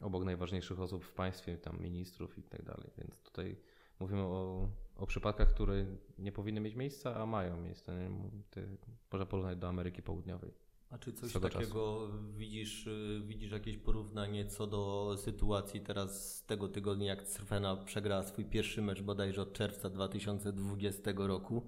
obok 0.00 0.24
najważniejszych 0.24 0.80
osób 0.80 1.04
w 1.04 1.12
państwie, 1.12 1.58
tam 1.58 1.78
ministrów 1.80 2.38
i 2.38 2.42
tak 2.42 2.62
dalej. 2.62 2.90
Więc 2.98 3.22
tutaj 3.22 3.56
mówimy 4.00 4.22
o, 4.22 4.68
o 4.96 5.06
przypadkach, 5.06 5.48
które 5.48 5.86
nie 6.18 6.32
powinny 6.32 6.60
mieć 6.60 6.74
miejsca, 6.74 7.16
a 7.16 7.26
mają 7.26 7.60
miejsce. 7.60 7.96
Nie? 7.96 8.10
Te, 8.50 8.66
można 9.12 9.26
porównać 9.26 9.58
do 9.58 9.68
Ameryki 9.68 10.02
Południowej. 10.02 10.52
A 10.90 10.98
czy 10.98 11.12
coś 11.12 11.32
takiego 11.32 12.08
widzisz, 12.36 12.86
y, 12.86 13.22
widzisz 13.26 13.52
jakieś 13.52 13.76
porównanie 13.76 14.46
co 14.46 14.66
do 14.66 15.14
sytuacji 15.16 15.80
teraz 15.80 16.34
z 16.36 16.44
tego 16.44 16.68
tygodnia, 16.68 17.06
jak 17.06 17.22
Crvena 17.22 17.76
przegrała 17.76 18.22
swój 18.22 18.44
pierwszy 18.44 18.82
mecz 18.82 19.02
bodajże 19.02 19.42
od 19.42 19.52
czerwca 19.52 19.90
2020 19.90 21.10
roku? 21.16 21.66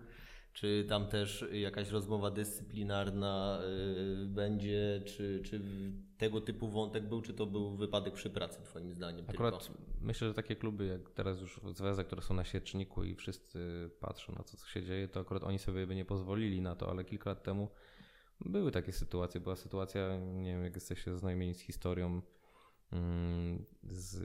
Czy 0.60 0.84
tam 0.88 1.06
też 1.06 1.44
jakaś 1.52 1.90
rozmowa 1.90 2.30
dyscyplinarna 2.30 3.60
y, 4.22 4.26
będzie, 4.26 5.02
czy, 5.06 5.42
czy 5.44 5.60
tego 6.16 6.40
typu 6.40 6.68
wątek 6.68 7.08
był, 7.08 7.22
czy 7.22 7.34
to 7.34 7.46
był 7.46 7.76
wypadek 7.76 8.14
przy 8.14 8.30
pracy 8.30 8.62
twoim 8.62 8.94
zdaniem 8.94 9.24
Akurat 9.28 9.66
tylko? 9.66 9.80
myślę, 10.00 10.28
że 10.28 10.34
takie 10.34 10.56
kluby 10.56 10.86
jak 10.86 11.10
teraz 11.10 11.40
już 11.40 11.60
Zvezda, 11.72 12.04
które 12.04 12.22
są 12.22 12.34
na 12.34 12.44
sieczniku 12.44 13.04
i 13.04 13.14
wszyscy 13.14 13.90
patrzą 14.00 14.32
na 14.32 14.42
to, 14.42 14.56
co 14.56 14.66
się 14.66 14.82
dzieje, 14.82 15.08
to 15.08 15.20
akurat 15.20 15.42
oni 15.42 15.58
sobie 15.58 15.86
by 15.86 15.94
nie 15.94 16.04
pozwolili 16.04 16.60
na 16.60 16.76
to, 16.76 16.90
ale 16.90 17.04
kilka 17.04 17.30
lat 17.30 17.42
temu 17.42 17.68
były 18.40 18.72
takie 18.72 18.92
sytuacje. 18.92 19.40
Była 19.40 19.56
sytuacja, 19.56 20.18
nie 20.18 20.52
wiem, 20.52 20.64
jak 20.64 20.74
jesteście 20.74 21.10
zaznajomieni 21.10 21.54
z 21.54 21.60
historią, 21.60 22.22
mm, 22.92 23.64
z 23.82 24.20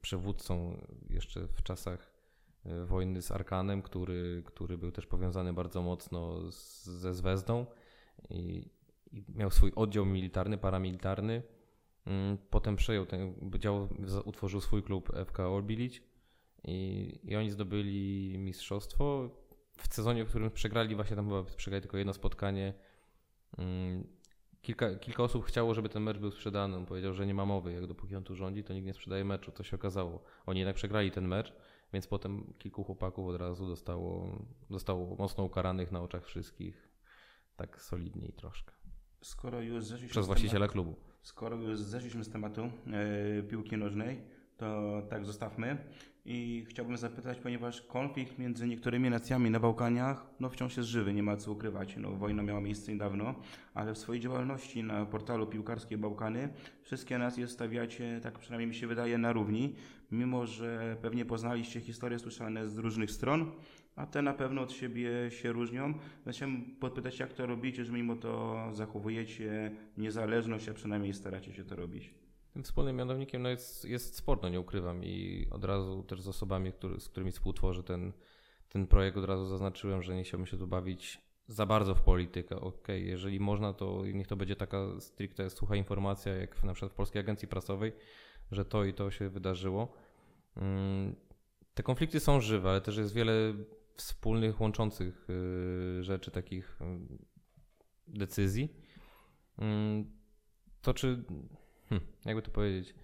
przywódcą 0.00 0.80
jeszcze 1.10 1.46
w 1.46 1.62
czasach 1.62 2.09
wojny 2.86 3.22
z 3.22 3.30
Arkanem, 3.30 3.82
który, 3.82 4.42
który 4.46 4.78
był 4.78 4.92
też 4.92 5.06
powiązany 5.06 5.52
bardzo 5.52 5.82
mocno 5.82 6.50
z, 6.50 6.84
ze 6.84 7.14
Zvezdą 7.14 7.66
i, 8.30 8.70
i 9.12 9.24
miał 9.28 9.50
swój 9.50 9.72
oddział 9.76 10.06
militarny, 10.06 10.58
paramilitarny. 10.58 11.42
Mm, 12.06 12.38
Potem 12.50 12.76
przejął 12.76 13.06
ten 13.06 13.34
dział, 13.58 13.88
utworzył 14.24 14.60
swój 14.60 14.82
klub 14.82 15.12
FK 15.26 15.40
Orbilić 15.40 16.02
i, 16.64 17.18
i 17.22 17.36
oni 17.36 17.50
zdobyli 17.50 18.38
mistrzostwo. 18.38 19.30
W 19.76 19.94
sezonie, 19.94 20.24
w 20.24 20.28
którym 20.28 20.50
przegrali, 20.50 20.94
właśnie 20.94 21.16
tam 21.16 21.28
chyba 21.28 21.44
przegrali 21.44 21.82
tylko 21.82 21.98
jedno 21.98 22.12
spotkanie. 22.12 22.74
Mm, 23.58 24.04
Kilka, 24.62 24.94
kilka 24.94 25.22
osób 25.22 25.44
chciało, 25.44 25.74
żeby 25.74 25.88
ten 25.88 26.02
mecz 26.02 26.18
był 26.18 26.30
sprzedany. 26.30 26.76
On 26.76 26.86
powiedział, 26.86 27.14
że 27.14 27.26
nie 27.26 27.34
ma 27.34 27.46
mowy. 27.46 27.72
Jak 27.72 27.86
dopóki 27.86 28.16
on 28.16 28.24
tu 28.24 28.34
rządzi, 28.34 28.64
to 28.64 28.74
nikt 28.74 28.86
nie 28.86 28.94
sprzedaje 28.94 29.24
meczu. 29.24 29.52
To 29.52 29.62
się 29.62 29.76
okazało. 29.76 30.22
Oni 30.46 30.60
jednak 30.60 30.76
przegrali 30.76 31.10
ten 31.10 31.28
mecz, 31.28 31.52
więc 31.92 32.06
potem 32.06 32.54
kilku 32.58 32.84
chłopaków 32.84 33.28
od 33.28 33.36
razu 33.36 33.66
dostało, 33.66 34.38
zostało 34.70 35.16
mocno 35.16 35.44
ukaranych 35.44 35.92
na 35.92 36.00
oczach 36.00 36.26
wszystkich. 36.26 36.90
tak 37.56 37.82
solidniej 37.82 38.32
troszkę. 38.32 38.72
Skoro 39.20 39.60
już 39.60 39.84
zeszliśmy 39.84 40.10
Przez 40.10 40.26
właściciela 40.26 40.68
klubu. 40.68 40.96
Skoro 41.22 41.56
już 41.56 41.80
zeszliśmy 41.80 42.24
z 42.24 42.30
tematu 42.30 42.62
e, 42.62 43.42
piłki 43.42 43.76
nożnej, 43.76 44.22
to 44.56 45.02
tak 45.10 45.24
zostawmy. 45.26 45.84
I 46.24 46.66
chciałbym 46.68 46.96
zapytać, 46.96 47.38
ponieważ 47.38 47.82
konflikt 47.82 48.38
między 48.38 48.68
niektórymi 48.68 49.10
nacjami 49.10 49.50
na 49.50 49.60
Bałkaniach 49.60 50.30
no 50.40 50.50
wciąż 50.50 50.76
jest 50.76 50.88
żywy, 50.88 51.14
nie 51.14 51.22
ma 51.22 51.36
co 51.36 51.52
ukrywać. 51.52 51.96
No, 51.96 52.10
wojna 52.10 52.42
miała 52.42 52.60
miejsce 52.60 52.92
niedawno, 52.92 53.34
ale 53.74 53.94
w 53.94 53.98
swojej 53.98 54.22
działalności 54.22 54.82
na 54.82 55.06
portalu 55.06 55.46
Piłkarskie 55.46 55.98
Bałkany 55.98 56.48
wszystkie 56.82 57.18
nacje 57.18 57.48
stawiacie, 57.48 58.20
tak 58.22 58.38
przynajmniej 58.38 58.68
mi 58.68 58.74
się 58.74 58.86
wydaje, 58.86 59.18
na 59.18 59.32
równi, 59.32 59.74
mimo 60.10 60.46
że 60.46 60.96
pewnie 61.02 61.24
poznaliście 61.24 61.80
historie 61.80 62.18
słyszane 62.18 62.68
z 62.68 62.78
różnych 62.78 63.10
stron, 63.10 63.50
a 63.96 64.06
te 64.06 64.22
na 64.22 64.32
pewno 64.32 64.62
od 64.62 64.72
siebie 64.72 65.30
się 65.30 65.52
różnią. 65.52 65.94
Chciałem 66.30 66.62
podpytać, 66.80 67.18
jak 67.18 67.32
to 67.32 67.46
robicie, 67.46 67.84
że 67.84 67.92
mimo 67.92 68.16
to 68.16 68.58
zachowujecie 68.72 69.70
niezależność, 69.96 70.68
a 70.68 70.74
przynajmniej 70.74 71.14
staracie 71.14 71.52
się 71.52 71.64
to 71.64 71.76
robić. 71.76 72.14
Tym 72.52 72.62
wspólnym 72.62 72.96
mianownikiem 72.96 73.42
no 73.42 73.48
jest, 73.48 73.84
jest 73.84 74.16
sport, 74.16 74.42
no 74.42 74.48
nie 74.48 74.60
ukrywam. 74.60 75.04
I 75.04 75.46
od 75.50 75.64
razu 75.64 76.02
też 76.02 76.20
z 76.20 76.28
osobami, 76.28 76.72
który, 76.72 77.00
z 77.00 77.08
którymi 77.08 77.32
współtworzę 77.32 77.82
ten, 77.82 78.12
ten 78.68 78.86
projekt, 78.86 79.16
od 79.16 79.24
razu 79.24 79.46
zaznaczyłem, 79.46 80.02
że 80.02 80.14
nie 80.14 80.24
chciałbym 80.24 80.46
się 80.46 80.58
tu 80.58 80.66
bawić 80.66 81.20
za 81.46 81.66
bardzo 81.66 81.94
w 81.94 82.02
politykę. 82.02 82.56
Okej, 82.56 82.70
okay, 82.80 83.00
jeżeli 83.00 83.40
można, 83.40 83.72
to 83.72 84.02
niech 84.14 84.26
to 84.26 84.36
będzie 84.36 84.56
taka 84.56 85.00
stricte 85.00 85.50
sucha 85.50 85.76
informacja, 85.76 86.34
jak 86.34 86.64
na 86.64 86.72
przykład 86.72 86.92
w 86.92 86.94
Polskiej 86.94 87.20
Agencji 87.20 87.48
Prasowej, 87.48 87.92
że 88.52 88.64
to 88.64 88.84
i 88.84 88.94
to 88.94 89.10
się 89.10 89.28
wydarzyło. 89.28 89.92
Mm, 90.56 91.16
te 91.74 91.82
konflikty 91.82 92.20
są 92.20 92.40
żywe, 92.40 92.70
ale 92.70 92.80
też 92.80 92.96
jest 92.96 93.14
wiele 93.14 93.54
wspólnych, 93.96 94.60
łączących 94.60 95.26
y, 95.30 96.02
rzeczy, 96.02 96.30
takich 96.30 96.78
y, 96.80 96.84
decyzji. 98.08 98.74
Mm, 99.58 100.10
to 100.82 100.94
czy 100.94 101.24
hmm, 101.90 102.08
jakby 102.24 102.42
to 102.42 102.50
powiedzieć, 102.50 102.94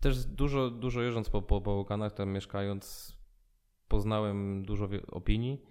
też 0.00 0.24
dużo, 0.24 0.70
dużo 0.70 1.02
jeżdżąc 1.02 1.30
po, 1.30 1.42
po 1.42 1.60
Bałkanach, 1.60 2.12
tam 2.12 2.30
mieszkając, 2.30 3.16
poznałem 3.88 4.64
dużo 4.64 4.88
opinii 5.08 5.62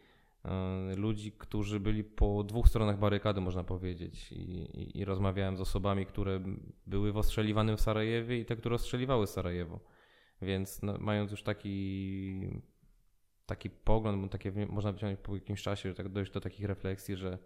e, 0.46 0.96
ludzi, 0.96 1.32
którzy 1.32 1.80
byli 1.80 2.04
po 2.04 2.44
dwóch 2.44 2.68
stronach 2.68 3.00
barykady, 3.00 3.42
można 3.42 3.64
powiedzieć. 3.64 4.32
I, 4.32 4.36
i, 4.36 5.00
I, 5.00 5.06
rozmawiałem 5.06 5.58
z 5.58 5.62
osobami, 5.62 6.06
które 6.06 6.44
były 6.88 7.12
w 7.12 7.18
ostrzeliwanym 7.18 7.78
Sarajewie 7.78 8.40
i 8.40 8.46
te, 8.46 8.56
które 8.56 8.76
ostrzeliwały 8.76 9.28
Sarajewo. 9.28 9.80
Więc 10.42 10.82
no, 10.82 10.98
mając 11.00 11.32
już 11.32 11.44
taki, 11.44 12.62
taki 13.46 13.70
pogląd, 13.70 14.32
takie, 14.32 14.52
można 14.52 14.92
wyciągnąć 14.92 15.20
po 15.20 15.36
jakimś 15.36 15.62
czasie, 15.62 15.94
tak 15.94 16.10
dojść 16.10 16.32
do 16.32 16.42
takich 16.42 16.66
refleksji, 16.66 17.16
że 17.16 17.38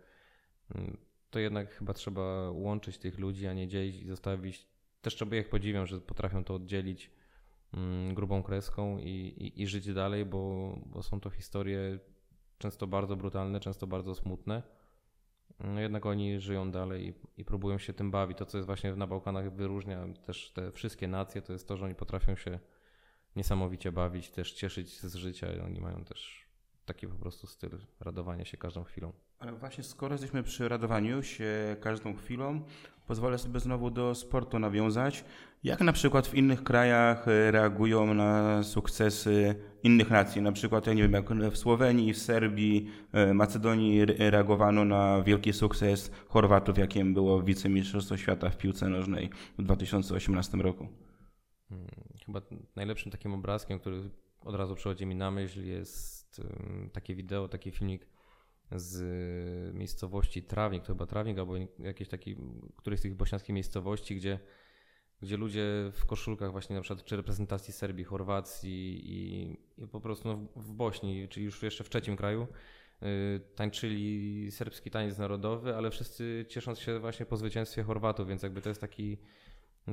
mm, 0.75 0.97
to 1.29 1.39
jednak 1.39 1.73
chyba 1.73 1.93
trzeba 1.93 2.51
łączyć 2.51 2.97
tych 2.97 3.19
ludzi, 3.19 3.47
a 3.47 3.53
nie 3.53 3.67
dzielić 3.67 4.01
i 4.01 4.07
zostawić. 4.07 4.67
Też 5.01 5.15
trzeba 5.15 5.35
ich 5.35 5.49
podziwiam, 5.49 5.85
że 5.85 6.01
potrafią 6.01 6.43
to 6.43 6.55
oddzielić 6.55 7.11
mm, 7.73 8.13
grubą 8.13 8.43
kreską 8.43 8.97
i, 8.97 9.09
i, 9.09 9.61
i, 9.61 9.67
żyć 9.67 9.93
dalej, 9.93 10.25
bo, 10.25 10.73
bo 10.85 11.03
są 11.03 11.19
to 11.19 11.29
historie 11.29 11.99
często 12.57 12.87
bardzo 12.87 13.15
brutalne, 13.15 13.59
często 13.59 13.87
bardzo 13.87 14.15
smutne. 14.15 14.63
No 15.59 15.81
jednak 15.81 16.05
oni 16.05 16.39
żyją 16.39 16.71
dalej 16.71 17.07
i, 17.07 17.41
i, 17.41 17.45
próbują 17.45 17.77
się 17.77 17.93
tym 17.93 18.11
bawić. 18.11 18.37
To, 18.37 18.45
co 18.45 18.57
jest 18.57 18.65
właśnie 18.65 18.95
na 18.95 19.07
Bałkanach 19.07 19.53
wyróżnia 19.53 20.07
też 20.25 20.51
te 20.51 20.71
wszystkie 20.71 21.07
nacje, 21.07 21.41
to 21.41 21.53
jest 21.53 21.67
to, 21.67 21.77
że 21.77 21.85
oni 21.85 21.95
potrafią 21.95 22.35
się 22.35 22.59
niesamowicie 23.35 23.91
bawić, 23.91 24.29
też 24.29 24.53
cieszyć 24.53 24.99
z 24.99 25.15
życia. 25.15 25.47
Oni 25.65 25.81
mają 25.81 26.05
też 26.05 26.46
taki 26.87 27.07
po 27.07 27.15
prostu 27.15 27.47
styl 27.47 27.69
radowania 27.99 28.45
się 28.45 28.57
każdą 28.57 28.83
chwilą. 28.83 29.13
Ale 29.39 29.51
właśnie 29.51 29.83
skoro 29.83 30.13
jesteśmy 30.13 30.43
przy 30.43 30.69
radowaniu 30.69 31.23
się 31.23 31.75
każdą 31.81 32.13
chwilą, 32.13 32.61
pozwolę 33.07 33.37
sobie 33.37 33.59
znowu 33.59 33.91
do 33.91 34.15
sportu 34.15 34.59
nawiązać. 34.59 35.25
Jak 35.63 35.81
na 35.81 35.93
przykład 35.93 36.27
w 36.27 36.33
innych 36.33 36.63
krajach 36.63 37.27
e, 37.27 37.51
reagują 37.51 38.13
na 38.13 38.63
sukcesy 38.63 39.55
innych 39.83 40.09
nacji? 40.09 40.41
Na 40.41 40.51
przykład, 40.51 40.87
ja 40.87 40.93
nie 40.93 41.01
wiem, 41.07 41.13
jak 41.13 41.53
w 41.53 41.57
Słowenii, 41.57 42.13
w 42.13 42.17
Serbii, 42.17 42.91
e, 43.13 43.33
Macedonii 43.33 44.05
reagowano 44.05 44.85
na 44.85 45.21
wielki 45.21 45.53
sukces 45.53 46.11
Chorwatów, 46.27 46.77
jakim 46.77 47.13
było 47.13 47.41
wicemistrzostwo 47.41 48.17
świata 48.17 48.49
w 48.49 48.57
piłce 48.57 48.89
nożnej 48.89 49.29
w 49.57 49.63
2018 49.63 50.57
roku. 50.57 50.87
Hmm, 51.69 51.87
chyba 52.25 52.41
najlepszym 52.75 53.11
takim 53.11 53.33
obrazkiem, 53.33 53.79
który 53.79 54.09
od 54.41 54.55
razu 54.55 54.75
przychodzi 54.75 55.05
mi 55.05 55.15
na 55.15 55.31
myśl, 55.31 55.65
jest 55.65 56.16
takie 56.93 57.15
wideo, 57.15 57.47
taki 57.47 57.71
filmik 57.71 58.07
z 58.71 59.75
miejscowości 59.75 60.43
Trawnik, 60.43 60.83
to 60.83 60.87
chyba 60.87 61.05
Trawnik 61.05 61.39
albo 61.39 61.53
jakiś 61.79 62.07
taki, 62.07 62.35
któryś 62.75 62.99
z 62.99 63.03
tych 63.03 63.15
bośniackich 63.15 63.55
miejscowości, 63.55 64.15
gdzie, 64.15 64.39
gdzie 65.21 65.37
ludzie 65.37 65.65
w 65.93 66.05
koszulkach 66.05 66.51
właśnie 66.51 66.75
na 66.75 66.81
przykład 66.81 67.05
czy 67.05 67.15
reprezentacji 67.15 67.73
Serbii, 67.73 68.03
Chorwacji 68.03 69.01
i, 69.13 69.51
i 69.77 69.87
po 69.87 70.01
prostu 70.01 70.27
no 70.27 70.35
w 70.55 70.73
Bośni, 70.73 71.27
czyli 71.27 71.45
już 71.45 71.63
jeszcze 71.63 71.83
w 71.83 71.89
trzecim 71.89 72.15
kraju, 72.15 72.47
yy, 73.01 73.07
tańczyli 73.55 74.51
serbski 74.51 74.91
taniec 74.91 75.17
narodowy, 75.17 75.75
ale 75.75 75.91
wszyscy 75.91 76.45
ciesząc 76.49 76.79
się 76.79 76.99
właśnie 76.99 77.25
po 77.25 77.37
zwycięstwie 77.37 77.83
Chorwatów, 77.83 78.27
więc 78.27 78.43
jakby 78.43 78.61
to 78.61 78.69
jest 78.69 78.81
taki 78.81 79.17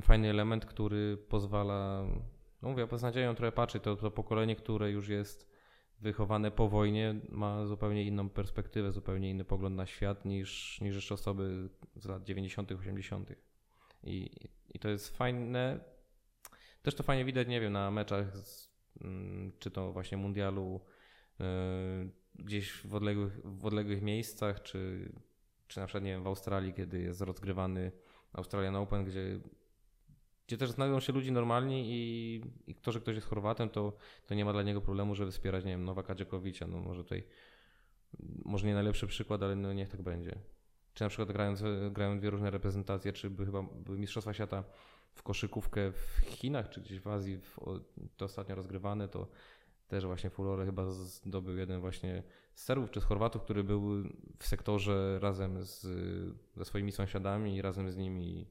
fajny 0.02 0.30
element, 0.30 0.66
który 0.66 1.16
pozwala, 1.16 2.06
no 2.62 2.68
mówię, 2.68 2.86
z 2.98 3.02
nadzieją 3.02 3.34
trochę 3.34 3.52
patrzeć, 3.52 3.82
to, 3.82 3.96
to 3.96 4.10
pokolenie, 4.10 4.56
które 4.56 4.90
już 4.90 5.08
jest 5.08 5.53
wychowane 6.00 6.50
po 6.50 6.68
wojnie 6.68 7.14
ma 7.28 7.66
zupełnie 7.66 8.04
inną 8.04 8.28
perspektywę, 8.28 8.92
zupełnie 8.92 9.30
inny 9.30 9.44
pogląd 9.44 9.76
na 9.76 9.86
świat 9.86 10.24
niż, 10.24 10.80
niż 10.80 10.94
jeszcze 10.94 11.14
osoby 11.14 11.68
z 11.96 12.06
lat 12.06 12.24
90., 12.24 12.72
80. 12.72 13.32
I, 14.02 14.30
I 14.74 14.78
to 14.78 14.88
jest 14.88 15.16
fajne. 15.16 15.80
Też 16.82 16.94
to 16.94 17.02
fajnie 17.02 17.24
widać, 17.24 17.48
nie 17.48 17.60
wiem, 17.60 17.72
na 17.72 17.90
meczach, 17.90 18.36
z, 18.36 18.70
mm, 19.00 19.52
czy 19.58 19.70
to 19.70 19.92
właśnie 19.92 20.18
mundialu, 20.18 20.80
yy, 21.38 21.46
gdzieś 22.34 22.72
w 22.72 22.94
odległych, 22.94 23.40
w 23.44 23.66
odległych 23.66 24.02
miejscach, 24.02 24.62
czy, 24.62 25.12
czy 25.68 25.80
na 25.80 25.86
przykład 25.86 26.04
nie 26.04 26.10
wiem, 26.10 26.22
w 26.22 26.26
Australii, 26.26 26.74
kiedy 26.74 27.00
jest 27.00 27.20
rozgrywany 27.20 27.92
Australian 28.32 28.76
Open, 28.76 29.04
gdzie 29.04 29.40
gdzie 30.46 30.56
też 30.56 30.70
znajdą 30.70 31.00
się 31.00 31.12
ludzi 31.12 31.32
normalni 31.32 31.84
i, 31.86 32.40
i 32.66 32.74
to, 32.74 32.92
że 32.92 33.00
ktoś 33.00 33.14
jest 33.14 33.26
Chorwatem, 33.26 33.68
to, 33.68 33.92
to 34.26 34.34
nie 34.34 34.44
ma 34.44 34.52
dla 34.52 34.62
niego 34.62 34.80
problemu, 34.80 35.14
żeby 35.14 35.30
wspierać, 35.30 35.64
nie 35.64 35.70
wiem, 35.70 35.84
Nowaka 35.84 36.14
Dziekowicza. 36.14 36.66
No 36.66 36.80
może 36.80 37.04
tutaj, 37.04 37.24
może 38.44 38.66
nie 38.66 38.74
najlepszy 38.74 39.06
przykład, 39.06 39.42
ale 39.42 39.56
no 39.56 39.72
niech 39.72 39.88
tak 39.88 40.02
będzie. 40.02 40.38
Czy 40.94 41.04
na 41.04 41.08
przykład 41.08 41.32
grając, 41.32 41.62
grają 41.90 42.18
dwie 42.18 42.30
różne 42.30 42.50
reprezentacje, 42.50 43.12
czy 43.12 43.30
by 43.30 43.46
chyba 43.46 43.62
były 43.62 43.98
Mistrzostwa 43.98 44.34
Świata 44.34 44.64
w 45.14 45.22
koszykówkę 45.22 45.92
w 45.92 46.20
Chinach, 46.26 46.68
czy 46.68 46.80
gdzieś 46.80 47.00
w 47.00 47.08
Azji, 47.08 47.38
w, 47.38 47.58
to 48.16 48.24
ostatnio 48.24 48.54
rozgrywane, 48.54 49.08
to 49.08 49.28
też 49.88 50.06
właśnie 50.06 50.30
furorę 50.30 50.66
chyba 50.66 50.90
zdobył 50.90 51.56
jeden 51.56 51.80
właśnie 51.80 52.22
z 52.54 52.64
Serbów 52.64 52.90
czy 52.90 53.00
z 53.00 53.04
Chorwatów, 53.04 53.42
który 53.42 53.64
był 53.64 54.04
w 54.38 54.46
sektorze 54.46 55.18
razem 55.18 55.62
z, 55.62 55.86
ze 56.56 56.64
swoimi 56.64 56.92
sąsiadami 56.92 57.56
i 57.56 57.62
razem 57.62 57.90
z 57.90 57.96
nimi 57.96 58.46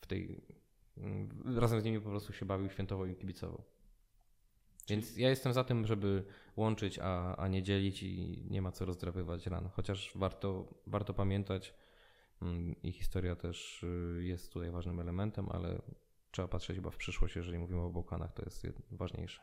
w 0.00 0.06
tej 0.06 0.42
razem 1.44 1.80
z 1.80 1.84
nimi 1.84 2.00
po 2.00 2.10
prostu 2.10 2.32
się 2.32 2.46
bawił, 2.46 2.70
świętował 2.70 3.06
i 3.06 3.16
kibicował. 3.16 3.64
Więc 4.88 5.16
ja 5.16 5.30
jestem 5.30 5.52
za 5.52 5.64
tym, 5.64 5.86
żeby 5.86 6.24
łączyć, 6.56 6.98
a, 7.02 7.36
a 7.36 7.48
nie 7.48 7.62
dzielić 7.62 8.02
i 8.02 8.44
nie 8.50 8.62
ma 8.62 8.72
co 8.72 8.84
rozdrapywać 8.84 9.46
ran. 9.46 9.68
Chociaż 9.68 10.12
warto, 10.14 10.74
warto 10.86 11.14
pamiętać 11.14 11.74
mm, 12.42 12.82
i 12.82 12.92
historia 12.92 13.36
też 13.36 13.82
y, 13.82 14.24
jest 14.24 14.52
tutaj 14.52 14.70
ważnym 14.70 15.00
elementem, 15.00 15.48
ale 15.50 15.82
trzeba 16.30 16.48
patrzeć 16.48 16.76
chyba 16.76 16.90
w 16.90 16.96
przyszłość, 16.96 17.36
jeżeli 17.36 17.58
mówimy 17.58 17.80
o 17.80 17.90
Bałkanach, 17.90 18.32
to 18.32 18.42
jest 18.44 18.66
ważniejsze. 18.90 19.40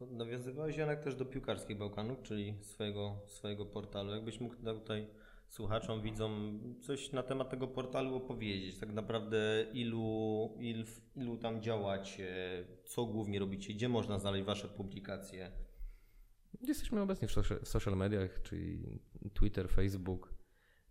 Nawiązywałeś 0.00 0.76
Janek 0.76 1.00
też 1.00 1.14
do 1.14 1.24
piłkarskich 1.24 1.78
Bałkanów, 1.78 2.22
czyli 2.22 2.54
swojego, 2.62 3.16
swojego 3.26 3.66
portalu. 3.66 4.10
Jakbyś 4.10 4.40
mógł 4.40 4.54
tutaj 4.56 5.06
słuchaczom, 5.52 6.02
widzom 6.02 6.60
coś 6.80 7.12
na 7.12 7.22
temat 7.22 7.50
tego 7.50 7.68
portalu 7.68 8.14
opowiedzieć? 8.14 8.78
Tak 8.78 8.92
naprawdę 8.92 9.66
ilu, 9.72 10.50
il, 10.58 10.84
ilu 11.16 11.36
tam 11.36 11.62
działacie, 11.62 12.28
co 12.84 13.06
głównie 13.06 13.38
robicie, 13.38 13.74
gdzie 13.74 13.88
można 13.88 14.18
znaleźć 14.18 14.44
Wasze 14.44 14.68
publikacje? 14.68 15.52
Jesteśmy 16.60 17.00
obecni 17.00 17.28
w 17.28 17.68
social 17.68 17.96
mediach, 17.96 18.42
czyli 18.42 19.00
Twitter, 19.34 19.68
Facebook, 19.68 20.34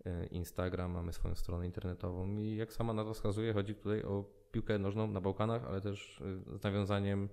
e, 0.06 0.26
Instagram, 0.26 0.92
mamy 0.92 1.14
swoją 1.14 1.36
stronę 1.36 1.66
internetową 1.66 2.38
i 2.38 2.56
jak 2.56 2.74
sama 2.74 2.94
nazwa 2.94 3.14
wskazuje, 3.14 3.54
chodzi 3.54 3.76
tutaj 3.76 4.04
o 4.04 4.24
piłkę 4.52 4.80
nożną 4.80 5.08
na 5.08 5.22
Bałkanach, 5.22 5.66
ale 5.66 5.82
też 5.82 6.22
e, 6.22 6.58
z 6.60 6.64
nawiązaniem 6.64 7.30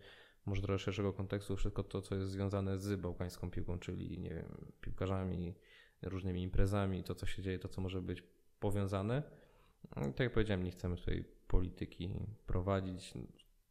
może 0.47 0.63
trochę 0.63 0.79
szerszego 0.79 1.13
kontekstu, 1.13 1.57
wszystko 1.57 1.83
to, 1.83 2.03
co 2.03 2.15
jest 2.15 2.31
związane 2.31 2.79
z 2.79 3.01
bałkańską 3.01 3.51
piłką, 3.51 3.79
czyli 3.79 4.19
nie 4.19 4.31
wiem, 4.31 4.73
piłkarzami, 4.81 5.55
różnymi 6.03 6.43
imprezami, 6.43 7.05
to 7.05 7.15
co 7.15 7.27
się 7.27 7.43
dzieje, 7.43 7.59
to 7.59 7.69
co 7.69 7.81
może 7.81 8.03
być 8.03 8.23
powiązane. 8.61 9.23
Tak 9.95 10.21
jak 10.21 10.33
powiedziałem, 10.33 10.65
nie 10.65 10.71
chcemy 10.71 10.97
tutaj 10.97 11.25
polityki 11.47 12.11
prowadzić. 12.47 13.15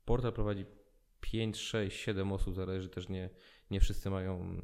Portal 0.05 0.33
prowadzi 0.33 0.65
5, 1.21 1.57
6, 1.57 1.97
7 1.97 2.31
osób, 2.31 2.55
zależy 2.55 2.89
też 2.89 3.09
nie, 3.09 3.29
nie 3.71 3.79
wszyscy 3.79 4.09
mają 4.09 4.61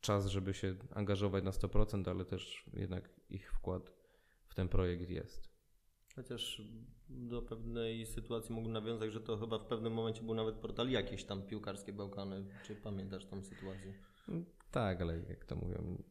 czas, 0.00 0.26
żeby 0.26 0.54
się 0.54 0.74
angażować 0.94 1.44
na 1.44 1.50
100%, 1.50 2.10
ale 2.10 2.24
też 2.24 2.64
jednak 2.72 3.10
ich 3.30 3.52
wkład 3.52 3.92
ten 4.54 4.68
projekt 4.68 5.10
jest. 5.10 5.50
Chociaż 6.14 6.62
do 7.08 7.42
pewnej 7.42 8.06
sytuacji 8.06 8.54
mógłbym 8.54 8.72
nawiązać, 8.72 9.12
że 9.12 9.20
to 9.20 9.36
chyba 9.36 9.58
w 9.58 9.66
pewnym 9.66 9.92
momencie 9.92 10.22
był 10.22 10.34
nawet 10.34 10.54
portal 10.54 10.90
jakieś 10.90 11.24
tam 11.24 11.42
piłkarskie 11.42 11.92
Bałkany. 11.92 12.46
Czy 12.66 12.76
pamiętasz 12.76 13.26
tą 13.26 13.42
sytuację? 13.42 13.94
Tak, 14.70 15.00
ale 15.00 15.18
jak 15.28 15.44
to 15.44 15.56
mówią, 15.56 16.02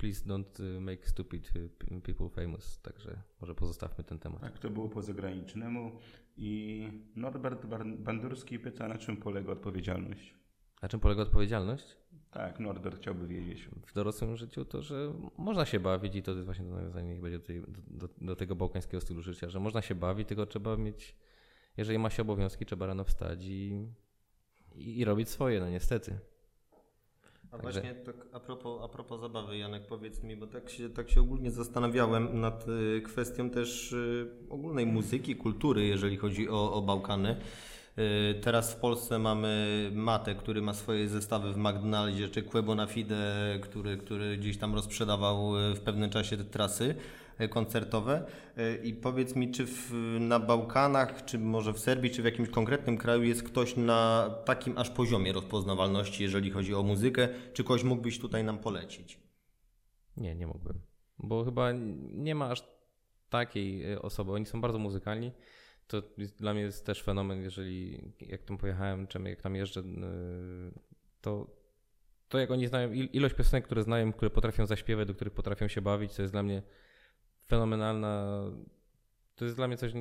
please 0.00 0.24
don't 0.26 0.60
y, 0.60 0.80
make 0.80 1.06
stupid 1.06 1.50
y, 1.56 2.00
people 2.00 2.28
famous, 2.28 2.80
także 2.82 3.22
może 3.40 3.54
pozostawmy 3.54 4.04
ten 4.04 4.18
temat. 4.18 4.40
Tak, 4.40 4.58
to 4.58 4.70
było 4.70 4.88
po 4.88 5.02
zagranicznemu. 5.02 5.92
I 6.36 6.88
Norbert 7.16 7.66
Bandurski 7.98 8.58
pyta, 8.58 8.88
na 8.88 8.98
czym 8.98 9.16
polega 9.16 9.52
odpowiedzialność. 9.52 10.34
Na 10.82 10.88
czym 10.88 11.00
polega 11.00 11.22
odpowiedzialność? 11.22 11.96
Tak, 12.30 12.60
Norbert 12.60 12.96
chciałby 12.96 13.26
wiedzieć. 13.26 13.68
w 13.86 13.94
dorosłym 13.94 14.36
życiu, 14.36 14.64
to 14.64 14.82
że 14.82 15.12
można 15.38 15.66
się 15.66 15.80
bawić 15.80 16.16
i 16.16 16.22
to 16.22 16.30
jest 16.32 16.44
właśnie 16.44 16.64
to 16.64 16.70
nawiązanie 16.70 17.08
niech 17.08 17.20
będzie 17.20 17.38
do, 17.38 17.44
tej, 17.44 17.62
do, 17.90 18.08
do 18.20 18.36
tego 18.36 18.54
bałkańskiego 18.54 19.00
stylu 19.00 19.22
życia, 19.22 19.48
że 19.48 19.60
można 19.60 19.82
się 19.82 19.94
bawić, 19.94 20.28
tylko 20.28 20.46
trzeba 20.46 20.76
mieć, 20.76 21.16
jeżeli 21.76 21.98
ma 21.98 22.10
się 22.10 22.22
obowiązki, 22.22 22.66
trzeba 22.66 22.86
rano 22.86 23.04
wstać 23.04 23.44
i, 23.44 23.86
i, 24.74 24.98
i 24.98 25.04
robić 25.04 25.28
swoje, 25.28 25.60
no 25.60 25.70
niestety. 25.70 26.18
A 27.52 27.58
Także- 27.58 27.80
właśnie 27.80 27.94
tak 27.94 28.16
a 28.32 28.40
propos, 28.40 28.82
a 28.84 28.88
propos 28.88 29.20
zabawy, 29.20 29.58
Janek, 29.58 29.86
powiedz 29.86 30.22
mi, 30.22 30.36
bo 30.36 30.46
tak 30.46 30.70
się, 30.70 30.90
tak 30.90 31.10
się 31.10 31.20
ogólnie 31.20 31.50
zastanawiałem 31.50 32.40
nad 32.40 32.68
y, 32.68 33.02
kwestią 33.02 33.50
też 33.50 33.92
y, 33.92 34.30
ogólnej 34.50 34.86
muzyki, 34.86 35.36
kultury, 35.36 35.86
jeżeli 35.86 36.16
chodzi 36.16 36.48
o, 36.48 36.72
o 36.72 36.82
Bałkany. 36.82 37.36
Y, 37.98 38.34
Teraz 38.40 38.72
w 38.74 38.76
Polsce 38.76 39.18
mamy 39.18 39.90
Matę, 39.94 40.34
który 40.34 40.62
ma 40.62 40.74
swoje 40.74 41.08
zestawy 41.08 41.52
w 41.52 41.56
McDonaldzie, 41.56 42.28
czy 42.28 42.42
Quebo 42.42 42.74
na 42.74 42.86
Fide, 42.86 43.58
który, 43.62 43.96
który 43.96 44.36
gdzieś 44.36 44.58
tam 44.58 44.74
rozprzedawał 44.74 45.58
y, 45.70 45.74
w 45.74 45.80
pewnym 45.80 46.10
czasie 46.10 46.36
te 46.36 46.44
trasy 46.44 46.94
koncertowe. 47.48 48.26
Y, 48.58 48.80
I 48.84 48.94
powiedz 48.94 49.36
mi, 49.36 49.50
czy 49.50 49.66
w, 49.66 49.92
na 50.20 50.40
Bałkanach, 50.40 51.24
czy 51.24 51.38
może 51.38 51.72
w 51.72 51.78
Serbii, 51.78 52.10
czy 52.10 52.22
w 52.22 52.24
jakimś 52.24 52.48
konkretnym 52.48 52.98
kraju 52.98 53.22
jest 53.22 53.42
ktoś 53.42 53.76
na 53.76 54.30
takim 54.44 54.78
aż 54.78 54.90
poziomie 54.90 55.32
rozpoznawalności, 55.32 56.22
jeżeli 56.22 56.50
chodzi 56.50 56.74
o 56.74 56.82
muzykę, 56.82 57.28
czy 57.52 57.64
kogoś 57.64 57.84
mógłbyś 57.84 58.18
tutaj 58.18 58.44
nam 58.44 58.58
polecić? 58.58 59.20
Nie, 60.16 60.34
nie 60.34 60.46
mógłbym, 60.46 60.80
bo 61.18 61.44
chyba 61.44 61.72
nie 62.12 62.34
ma 62.34 62.50
aż 62.50 62.64
takiej 63.30 63.92
y, 63.92 64.02
osoby, 64.02 64.32
oni 64.32 64.46
są 64.46 64.60
bardzo 64.60 64.78
muzykalni, 64.78 65.32
to 65.86 66.02
dla 66.38 66.54
mnie 66.54 66.62
jest 66.62 66.86
też 66.86 67.02
fenomen, 67.02 67.42
jeżeli 67.42 68.02
jak 68.20 68.42
tam 68.42 68.58
pojechałem, 68.58 69.06
czy 69.06 69.18
jak 69.22 69.40
tam 69.42 69.56
jeżdżę, 69.56 69.80
y, 69.80 69.84
to, 71.20 71.46
to 72.28 72.38
jak 72.38 72.50
oni 72.50 72.66
znają, 72.66 72.92
il- 72.92 73.08
ilość 73.12 73.34
piosenek, 73.34 73.64
które 73.64 73.82
znają, 73.82 74.12
które 74.12 74.30
potrafią 74.30 74.66
zaśpiewać, 74.66 75.08
do 75.08 75.14
których 75.14 75.34
potrafią 75.34 75.68
się 75.68 75.80
bawić, 75.82 76.16
to 76.16 76.22
jest 76.22 76.34
dla 76.34 76.42
mnie 76.42 76.62
fenomenalna, 77.50 78.42
to 79.36 79.44
jest 79.44 79.56
dla 79.56 79.68
mnie 79.68 79.76
coś, 79.76 79.92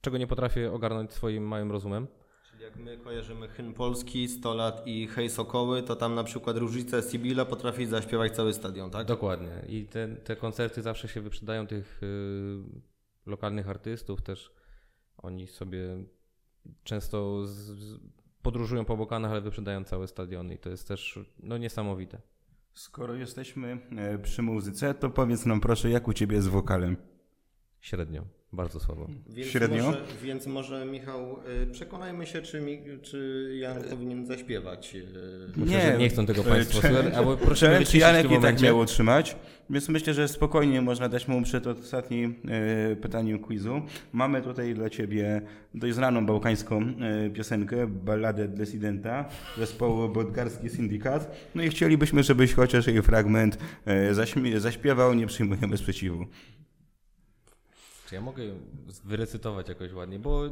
czego 0.00 0.18
nie 0.18 0.26
potrafię 0.26 0.72
ogarnąć 0.72 1.12
swoim 1.12 1.48
małym 1.48 1.72
rozumem. 1.72 2.06
Czyli 2.50 2.62
jak 2.62 2.76
my 2.76 2.98
kojarzymy 2.98 3.48
hymn 3.48 3.74
polski, 3.74 4.28
100 4.28 4.54
lat 4.54 4.86
i 4.86 5.06
Hej 5.06 5.30
Sokoły, 5.30 5.82
to 5.82 5.96
tam 5.96 6.14
na 6.14 6.24
przykład 6.24 6.56
Różnica 6.56 7.02
Sibilla 7.02 7.44
potrafi 7.44 7.86
zaśpiewać 7.86 8.32
cały 8.32 8.54
stadion, 8.54 8.90
tak? 8.90 9.06
Dokładnie. 9.06 9.62
I 9.68 9.86
te, 9.86 10.08
te 10.08 10.36
koncerty 10.36 10.82
zawsze 10.82 11.08
się 11.08 11.20
wyprzedają 11.20 11.66
tych 11.66 12.02
y, 12.02 12.62
lokalnych 13.26 13.68
artystów 13.68 14.22
też. 14.22 14.52
Oni 15.18 15.46
sobie 15.46 16.04
często 16.84 17.46
z, 17.46 17.50
z, 17.50 17.98
podróżują 18.42 18.84
po 18.84 18.96
Bokanach, 18.96 19.30
ale 19.30 19.40
wyprzedają 19.40 19.84
całe 19.84 20.06
stadiony 20.06 20.54
i 20.54 20.58
to 20.58 20.70
jest 20.70 20.88
też 20.88 21.18
no, 21.38 21.58
niesamowite. 21.58 22.20
Skoro 22.76 23.14
jesteśmy 23.14 23.78
e, 23.96 24.18
przy 24.18 24.42
muzyce, 24.42 24.94
to 24.94 25.10
powiedz 25.10 25.46
nam 25.46 25.60
proszę, 25.60 25.90
jak 25.90 26.08
u 26.08 26.12
ciebie 26.12 26.42
z 26.42 26.46
wokalem? 26.46 26.96
Średnio. 27.80 28.22
Bardzo 28.56 28.80
słabo. 28.80 29.06
Więc 29.28 29.48
Średnio? 29.50 29.82
Może, 29.84 30.00
więc 30.22 30.46
może 30.46 30.86
Michał, 30.86 31.36
y, 31.62 31.66
przekonajmy 31.66 32.26
się, 32.26 32.42
czy, 32.42 32.60
mi, 32.60 32.78
czy 33.02 33.50
Jan 33.60 33.82
powinien 33.90 34.26
zaśpiewać. 34.26 34.94
y, 34.94 35.06
Myślę, 35.56 35.80
że 35.92 35.98
nie 35.98 36.08
chcą 36.08 36.26
tego 36.26 36.44
Państwo 36.44 36.80
czy- 36.80 36.88
słuchać, 36.88 37.14
albo 37.14 37.36
proszę 37.36 37.80
Czy, 37.84 37.98
Janek 37.98 38.30
i 38.30 38.40
tak 38.40 38.60
miał 38.62 38.80
otrzymać? 38.80 39.36
Więc 39.70 39.88
myślę, 39.88 40.14
że 40.14 40.28
spokojnie 40.28 40.82
można 40.82 41.08
dać 41.08 41.28
mu 41.28 41.42
przed 41.42 41.66
ostatnim 41.66 42.34
e, 42.92 42.96
pytaniem 42.96 43.38
quizu. 43.38 43.82
Mamy 44.12 44.42
tutaj 44.42 44.74
dla 44.74 44.90
Ciebie 44.90 45.42
dość 45.74 45.94
znaną 45.94 46.26
bałkańską 46.26 46.82
piosenkę, 47.34 47.86
balladę 47.86 48.48
Desidenta 48.48 49.28
zespołu 49.58 50.08
Bodgarski 50.08 50.68
Syndikat. 50.68 51.50
No 51.54 51.62
i 51.62 51.68
chcielibyśmy, 51.68 52.22
żebyś 52.22 52.54
chociaż 52.54 52.86
jej 52.86 53.02
fragment 53.02 53.58
zaśpiewał, 54.58 55.14
nie 55.14 55.26
przyjmujemy 55.26 55.76
sprzeciwu. 55.76 56.26
Czy 58.06 58.14
ja 58.14 58.20
mogę 58.20 58.42
wyrecytować 59.04 59.68
jakoś 59.68 59.92
ładnie, 59.92 60.18
bo... 60.18 60.42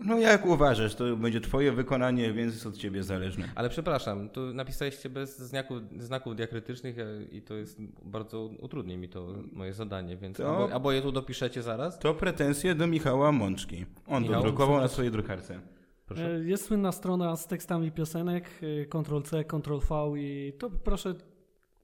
No 0.00 0.18
jak 0.18 0.46
uważasz, 0.46 0.94
to 0.94 1.16
będzie 1.16 1.40
Twoje 1.40 1.72
wykonanie, 1.72 2.32
więc 2.32 2.54
jest 2.54 2.66
od 2.66 2.76
Ciebie 2.76 3.02
zależne. 3.02 3.48
Ale 3.54 3.68
przepraszam, 3.68 4.28
tu 4.28 4.54
napisaliście 4.54 5.08
bez 5.08 5.38
znaków, 5.38 5.82
znaków 5.98 6.36
diakrytycznych 6.36 6.98
e, 6.98 7.22
i 7.32 7.42
to 7.42 7.54
jest 7.54 7.78
bardzo 8.04 8.44
utrudni 8.44 8.96
mi 8.96 9.08
to 9.08 9.26
moje 9.52 9.72
zadanie, 9.72 10.16
więc 10.16 10.36
To- 10.36 10.48
albo, 10.62 10.74
albo 10.74 10.92
je 10.92 11.02
tu 11.02 11.12
dopiszecie 11.12 11.62
zaraz. 11.62 11.98
To 11.98 12.14
pretensje 12.14 12.74
do 12.74 12.86
Michała 12.86 13.32
Mączki. 13.32 13.86
On 14.06 14.22
Michał, 14.22 14.42
to 14.42 14.48
drukował 14.48 14.80
na 14.80 14.88
swojej 14.88 15.10
drukarce. 15.10 15.60
Proszę. 16.06 16.34
E, 16.34 16.44
Jest 16.44 16.64
słynna 16.64 16.92
strona 16.92 17.36
z 17.36 17.46
tekstami 17.46 17.92
piosenek, 17.92 18.50
e, 18.82 18.86
Ctrl-C, 18.86 19.44
Ctrl-V 19.44 20.18
i 20.18 20.52
to 20.58 20.70
proszę 20.70 21.14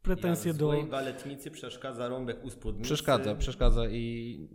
pretensje 0.02 0.48
Jan 0.48 0.56
w 0.56 0.58
do... 0.60 0.66
swojej 0.68 0.86
baletnicy 0.86 1.50
przeszkadza 1.50 2.08
rąbek 2.08 2.44
u 2.44 2.50
spódnicy. 2.50 2.84
Przeszkadza, 2.84 3.34
przeszkadza 3.34 3.88
i 3.88 4.48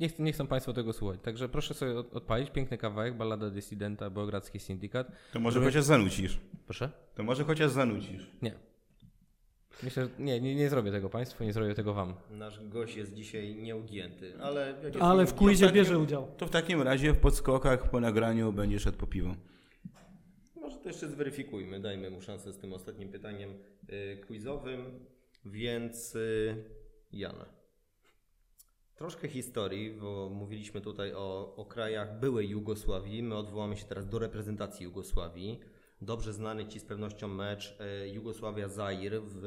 nie, 0.00 0.08
ch- 0.08 0.18
nie 0.18 0.32
chcą 0.32 0.46
Państwo 0.46 0.72
tego 0.72 0.92
słuchać. 0.92 1.20
Także 1.22 1.48
proszę 1.48 1.74
sobie 1.74 1.98
od- 1.98 2.14
odpalić 2.16 2.50
piękny 2.50 2.78
kawałek, 2.78 3.16
Ballada 3.16 3.50
Dissidenta, 3.50 4.10
Beogradzki 4.10 4.58
Syndikat. 4.60 5.12
To 5.32 5.40
może 5.40 5.54
Żeby- 5.54 5.66
chociaż 5.66 5.84
zanucisz. 5.84 6.38
Proszę? 6.64 6.90
To 7.14 7.22
może 7.22 7.44
chociaż 7.44 7.70
zanucisz. 7.70 8.26
Nie. 8.42 8.54
Myślę, 9.82 10.04
że 10.04 10.10
nie, 10.18 10.40
nie, 10.40 10.54
nie 10.54 10.68
zrobię 10.70 10.90
tego 10.90 11.10
Państwu, 11.10 11.44
nie 11.44 11.52
zrobię 11.52 11.74
tego 11.74 11.94
Wam. 11.94 12.14
Nasz 12.30 12.68
gość 12.68 12.96
jest 12.96 13.14
dzisiaj 13.14 13.54
nieugięty, 13.54 14.32
ale... 14.42 14.74
Ale 15.00 15.26
w 15.26 15.34
quizie 15.34 15.70
bierze 15.72 15.98
udział. 15.98 16.28
To 16.36 16.46
w 16.46 16.50
takim 16.50 16.82
razie 16.82 17.12
w 17.12 17.18
podskokach 17.18 17.90
po 17.90 18.00
nagraniu 18.00 18.52
będziesz 18.52 18.82
szedł 18.82 18.98
po 18.98 19.06
piwo. 19.06 19.34
To 20.82 20.88
jeszcze 20.88 21.08
zweryfikujmy, 21.08 21.80
dajmy 21.80 22.10
mu 22.10 22.22
szansę 22.22 22.52
z 22.52 22.58
tym 22.58 22.72
ostatnim 22.72 23.08
pytaniem 23.08 23.50
y, 23.90 24.20
quizowym. 24.26 25.06
Więc 25.44 26.14
y, 26.14 26.64
Jan, 27.12 27.36
troszkę 28.96 29.28
historii, 29.28 29.90
bo 29.90 30.28
mówiliśmy 30.28 30.80
tutaj 30.80 31.12
o, 31.14 31.54
o 31.56 31.66
krajach 31.66 32.20
byłej 32.20 32.48
Jugosławii. 32.48 33.22
My 33.22 33.36
odwołamy 33.36 33.76
się 33.76 33.84
teraz 33.84 34.08
do 34.08 34.18
reprezentacji 34.18 34.84
Jugosławii. 34.84 35.60
Dobrze 36.00 36.32
znany 36.32 36.66
Ci 36.66 36.80
z 36.80 36.84
pewnością 36.84 37.28
mecz 37.28 37.78
y, 38.04 38.08
Jugosławia-Zair 38.08 39.20
w 39.22 39.44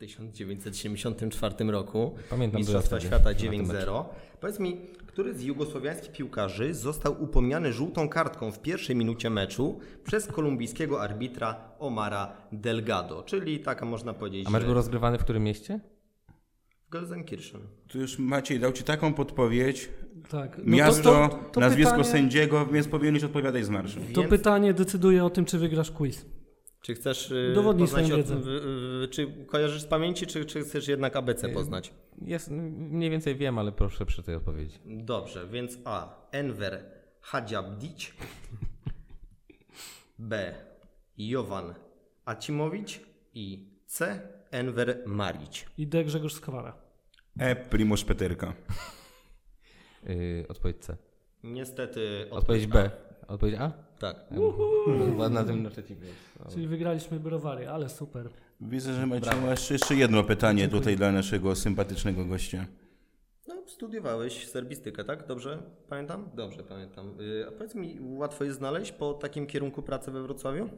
1974 0.00 1.70
roku. 1.70 2.14
Pamiętam, 2.30 2.58
Mistrzostwa 2.58 3.00
Świata 3.00 3.30
wtedy 3.34 3.44
na 3.46 3.50
tym 3.50 3.66
9-0. 3.66 4.04
Powiedz 4.40 4.58
mi, 4.60 4.76
który 5.06 5.34
z 5.34 5.42
jugosłowiańskich 5.42 6.12
piłkarzy 6.12 6.74
został 6.74 7.22
upomniany 7.22 7.72
żółtą 7.72 8.08
kartką 8.08 8.52
w 8.52 8.62
pierwszej 8.62 8.96
minucie 8.96 9.30
meczu 9.30 9.78
przez 10.04 10.26
kolumbijskiego 10.26 11.02
arbitra 11.02 11.56
Omara 11.78 12.32
Delgado, 12.52 13.22
czyli 13.22 13.60
taka 13.60 13.86
można 13.86 14.14
powiedzieć, 14.14 14.46
A 14.46 14.50
mecz 14.50 14.60
że 14.62 14.66
był 14.66 14.74
rozgrywany 14.74 15.18
w 15.18 15.20
którym 15.24 15.42
mieście? 15.44 15.80
w 16.86 16.90
Gelsenkirchen. 16.92 17.60
Tu 17.88 17.98
już 18.00 18.18
Maciej 18.18 18.60
dał 18.60 18.72
ci 18.72 18.84
taką 18.84 19.14
podpowiedź. 19.14 19.88
Tak. 20.30 20.58
No 20.58 20.64
to- 20.64 20.70
Miasto, 20.70 21.02
to- 21.02 21.38
to 21.52 21.60
nazwisko 21.60 21.90
pytanie- 21.92 22.12
sędziego, 22.12 22.66
więc 22.66 22.88
powinieneś 22.88 23.24
odpowiadać 23.24 23.64
z 23.64 23.68
marszu. 23.68 24.00
To 24.14 24.20
Więc- 24.20 24.30
pytanie 24.30 24.74
decyduje 24.74 25.24
o 25.24 25.30
tym, 25.30 25.44
czy 25.44 25.58
wygrasz 25.58 25.90
quiz. 25.90 26.26
Czy 26.82 26.94
chcesz 26.94 27.30
y, 27.30 27.48
Udowodnij 27.52 27.86
poznać 27.86 28.06
swoją 28.06 28.20
o 28.20 28.24
tym, 28.26 28.38
wiedzę. 28.38 28.50
y, 28.50 29.04
y, 29.04 29.08
czy 29.08 29.44
kojarzysz 29.46 29.82
z 29.82 29.86
pamięci, 29.86 30.26
czy, 30.26 30.44
czy 30.44 30.60
chcesz 30.62 30.88
jednak 30.88 31.16
ABC 31.16 31.48
poznać? 31.48 31.92
Jest, 32.22 32.50
mniej 32.50 33.10
więcej 33.10 33.36
wiem, 33.36 33.58
ale 33.58 33.72
proszę 33.72 34.06
przy 34.06 34.22
tej 34.22 34.34
odpowiedzi. 34.34 34.78
Dobrze, 34.86 35.46
więc 35.46 35.78
A. 35.84 36.26
Enver 36.32 36.84
Hadjabdic 37.20 38.12
B. 40.18 40.54
Jovan 41.18 41.74
Acimowicz 42.24 43.00
i 43.34 43.68
C. 43.86 44.20
Enver 44.50 45.02
Marić. 45.06 45.66
I 45.78 45.86
D. 45.86 46.04
Grzegorz 46.04 46.34
Skwara. 46.34 46.76
E, 47.38 47.56
Primoz 47.56 48.04
Peterka. 48.04 48.52
Yy, 50.06 50.44
odpowiedź 50.48 50.76
C. 50.78 50.96
Niestety 51.44 52.26
Odpowiedź 52.30 52.66
B. 52.66 52.90
Odpowiedź 53.28 53.54
A? 53.58 53.72
Tak. 54.00 54.16
Ładna 55.16 55.44
tym 55.44 55.62
na 55.62 55.70
trzecim 55.70 55.96
jest. 56.02 56.54
Czyli 56.54 56.66
wygraliśmy 56.66 57.20
browary, 57.20 57.68
ale 57.68 57.88
super. 57.88 58.28
Widzę, 58.60 58.94
że 58.94 59.06
Maciej 59.06 59.40
masz 59.40 59.70
jeszcze 59.70 59.94
jedno 59.94 60.24
pytanie 60.24 60.68
tutaj 60.68 60.96
dla 60.96 61.12
naszego 61.12 61.56
sympatycznego 61.56 62.24
gościa. 62.24 62.66
No, 63.48 63.54
studiowałeś 63.66 64.48
serbistykę, 64.48 65.04
tak? 65.04 65.26
Dobrze 65.26 65.62
pamiętam? 65.88 66.30
Dobrze 66.34 66.62
pamiętam. 66.62 67.20
Y, 67.20 67.46
A 67.48 67.50
powiedz 67.50 67.74
mi, 67.74 67.98
łatwo 68.00 68.44
jest 68.44 68.58
znaleźć 68.58 68.92
po 68.92 69.14
takim 69.14 69.46
kierunku 69.46 69.82
pracy 69.82 70.10
we 70.10 70.22
Wrocławiu? 70.22 70.68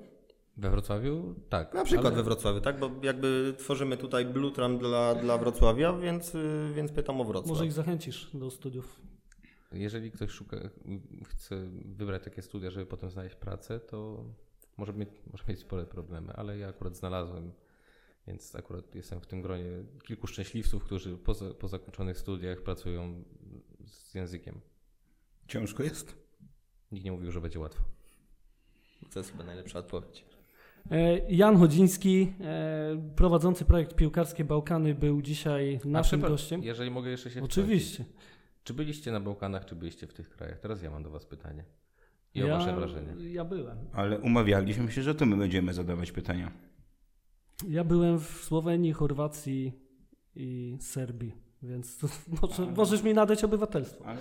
We 0.56 0.70
Wrocławiu? 0.70 1.34
Tak. 1.48 1.74
Na 1.74 1.84
przykład 1.84 2.06
ale 2.06 2.16
we 2.16 2.22
Wrocławiu, 2.22 2.60
tak? 2.60 2.78
Bo 2.78 2.90
jakby 3.02 3.54
tworzymy 3.58 3.96
tutaj 3.96 4.26
Blutram 4.26 4.78
dla, 4.78 5.14
dla 5.14 5.38
Wrocławia, 5.38 5.92
więc, 5.92 6.34
y, 6.34 6.72
więc 6.74 6.92
pytam 6.92 7.20
o 7.20 7.24
Wrocław. 7.24 7.50
Może 7.50 7.66
ich 7.66 7.72
zachęcisz 7.72 8.30
do 8.34 8.50
studiów. 8.50 9.00
Jeżeli 9.74 10.10
ktoś 10.10 10.30
szuka, 10.30 10.56
chce 11.24 11.68
wybrać 11.84 12.24
takie 12.24 12.42
studia, 12.42 12.70
żeby 12.70 12.86
potem 12.86 13.10
znaleźć 13.10 13.34
pracę, 13.34 13.80
to 13.80 14.24
może 14.76 14.92
mieć, 14.92 15.08
może 15.32 15.44
mieć 15.48 15.58
spore 15.58 15.86
problemy, 15.86 16.32
ale 16.32 16.58
ja 16.58 16.68
akurat 16.68 16.96
znalazłem, 16.96 17.52
więc 18.26 18.54
akurat 18.54 18.94
jestem 18.94 19.20
w 19.20 19.26
tym 19.26 19.42
gronie 19.42 19.84
kilku 20.02 20.26
szczęśliwców, 20.26 20.84
którzy 20.84 21.16
po, 21.16 21.34
po 21.34 21.68
zakończonych 21.68 22.18
studiach 22.18 22.62
pracują 22.62 23.24
z 23.86 24.14
językiem. 24.14 24.60
Ciężko 25.48 25.82
jest? 25.82 26.16
Nikt 26.92 27.04
nie 27.04 27.12
mówił, 27.12 27.30
że 27.30 27.40
będzie 27.40 27.60
łatwo. 27.60 27.82
To 29.12 29.18
jest 29.20 29.30
chyba 29.30 29.44
najlepsza 29.44 29.78
odpowiedź. 29.78 30.24
E, 30.90 31.18
Jan 31.28 31.56
Chodziński, 31.56 32.32
e, 32.40 33.12
prowadzący 33.16 33.64
projekt 33.64 33.94
Piłkarskie 33.94 34.44
Bałkany, 34.44 34.94
był 34.94 35.22
dzisiaj 35.22 35.80
naszym 35.84 36.20
gościem. 36.20 36.62
Jeżeli 36.62 36.90
mogę 36.90 37.10
jeszcze 37.10 37.30
się 37.30 37.42
Oczywiście. 37.42 38.04
wtrącić. 38.04 38.22
Czy 38.64 38.74
byliście 38.74 39.12
na 39.12 39.20
Bałkanach, 39.20 39.64
czy 39.64 39.76
byliście 39.76 40.06
w 40.06 40.12
tych 40.12 40.30
krajach? 40.30 40.60
Teraz 40.60 40.82
ja 40.82 40.90
mam 40.90 41.02
do 41.02 41.10
Was 41.10 41.26
pytanie. 41.26 41.64
I 42.34 42.42
o 42.42 42.46
ja, 42.46 42.58
Wasze 42.58 42.76
wrażenie. 42.76 43.32
Ja 43.32 43.44
byłem. 43.44 43.78
Ale 43.92 44.20
umawialiśmy 44.20 44.92
się, 44.92 45.02
że 45.02 45.14
to 45.14 45.26
my 45.26 45.36
będziemy 45.36 45.74
zadawać 45.74 46.12
pytania. 46.12 46.52
Ja 47.68 47.84
byłem 47.84 48.18
w 48.20 48.44
Słowenii, 48.44 48.92
Chorwacji 48.92 49.72
i 50.36 50.76
Serbii, 50.80 51.32
więc 51.62 51.98
to, 51.98 52.06
może, 52.42 52.72
możesz 52.72 53.02
mi 53.02 53.14
nadać 53.14 53.44
obywatelstwo. 53.44 54.04
Ale 54.06 54.18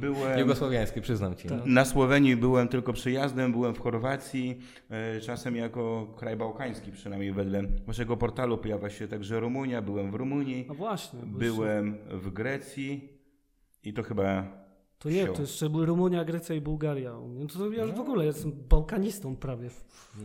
byłem... 0.00 0.38
Jugosłowiański, 0.38 1.00
przyznam 1.00 1.36
Ci. 1.36 1.48
Tak. 1.48 1.58
No. 1.58 1.66
Na 1.66 1.84
Słowenii 1.84 2.36
byłem 2.36 2.68
tylko 2.68 2.92
przyjazdem, 2.92 3.52
byłem 3.52 3.74
w 3.74 3.78
Chorwacji, 3.78 4.58
e, 4.90 5.20
czasem 5.20 5.56
jako 5.56 6.14
kraj 6.16 6.36
bałkański, 6.36 6.92
przynajmniej 6.92 7.32
wedle 7.32 7.62
waszego 7.86 8.16
portalu 8.16 8.58
pojawia 8.58 8.90
się 8.90 9.08
także 9.08 9.40
Rumunia, 9.40 9.82
byłem 9.82 10.10
w 10.10 10.14
Rumunii, 10.14 10.64
No 10.68 10.74
właśnie. 10.74 11.20
byłem 11.26 11.98
w 12.10 12.30
Grecji 12.30 13.17
i 13.84 13.92
to 13.92 14.02
chyba 14.02 14.46
To 14.98 15.10
nie, 15.10 15.26
Sio. 15.26 15.32
to 15.32 15.40
jeszcze 15.40 15.70
były 15.70 15.86
Rumunia, 15.86 16.24
Grecja 16.24 16.54
i 16.54 16.60
Bułgaria. 16.60 17.12
No 17.28 17.46
to 17.46 17.70
ja 17.72 17.82
już 17.84 17.92
w 17.92 18.00
ogóle 18.00 18.26
jestem 18.26 18.52
bałkanistą 18.68 19.36
prawie. 19.36 19.70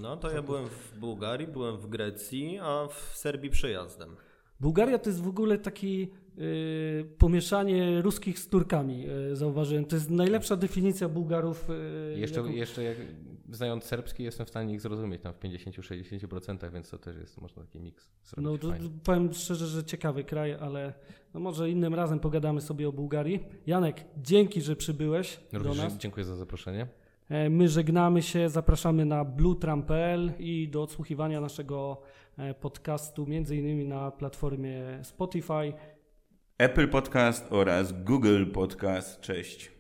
No 0.02 0.18
to 0.18 0.32
ja 0.32 0.42
byłem 0.42 0.66
w 0.68 1.00
Bułgarii, 1.00 1.48
byłem 1.48 1.78
w 1.78 1.88
Grecji, 1.88 2.60
a 2.62 2.88
w 2.88 3.12
Serbii 3.18 3.50
przejazdem. 3.50 4.16
Bułgaria 4.60 5.00
to 5.00 5.10
jest 5.10 5.22
w 5.22 5.28
ogóle 5.28 5.58
taki 5.58 6.12
y, 6.40 7.06
pomieszanie 7.18 8.02
ruskich 8.02 8.40
z 8.40 8.50
Turkami, 8.50 9.06
y, 9.32 9.36
zauważyłem. 9.36 9.86
To 9.86 9.96
jest 9.96 10.10
najlepsza 10.10 10.56
definicja 10.56 11.10
Bułgarów. 11.10 11.70
y, 11.70 12.20
Jeszcze, 12.20 12.40
jaką- 12.42 12.52
jeszcze 12.52 12.84
jak, 12.84 12.98
znając 13.56 13.84
serbski 13.84 14.24
jestem 14.24 14.46
w 14.46 14.50
stanie 14.50 14.74
ich 14.74 14.82
zrozumieć 14.82 15.22
tam 15.22 15.34
w 15.34 15.40
50-60%, 15.40 16.72
więc 16.72 16.90
to 16.90 16.98
też 16.98 17.18
jest, 17.18 17.42
można 17.42 17.64
taki 17.64 17.80
miks 17.80 18.10
No 18.38 18.58
to, 18.58 18.68
powiem 19.04 19.34
szczerze, 19.34 19.68
że 19.68 19.84
ciekawy 19.84 20.24
kraj, 20.24 20.54
ale 20.54 20.94
no 21.34 21.40
może 21.40 21.70
innym 21.70 21.96
razem 21.96 22.20
pogadamy 22.20 22.62
sobie 22.62 22.88
o 22.88 22.92
Bułgarii. 22.92 23.46
Janek, 23.68 24.06
dzięki, 24.18 24.62
że 24.62 24.76
przybyłeś 24.76 25.40
do 25.54 25.60
Również 25.60 25.78
nas. 25.78 25.98
dziękuję 25.98 26.26
za 26.26 26.36
zaproszenie. 26.36 26.88
E, 27.30 27.50
My 27.50 27.70
żegnamy 27.70 28.22
się, 28.22 28.50
zapraszamy 28.50 29.06
na 29.06 29.26
bluetram.pl 29.26 30.32
i 30.40 30.70
do 30.70 30.84
odsłuchiwania 30.84 31.42
naszego 31.42 32.02
e, 32.38 32.54
podcastu 32.54 33.28
między 33.28 33.56
innymi 33.58 33.86
na 33.86 34.12
platformie 34.12 35.00
Spotify. 35.04 35.74
Apple 36.58 36.88
Podcast 36.88 37.48
oraz 37.50 38.04
Google 38.04 38.46
Podcast. 38.46 39.22
Cześć. 39.22 39.72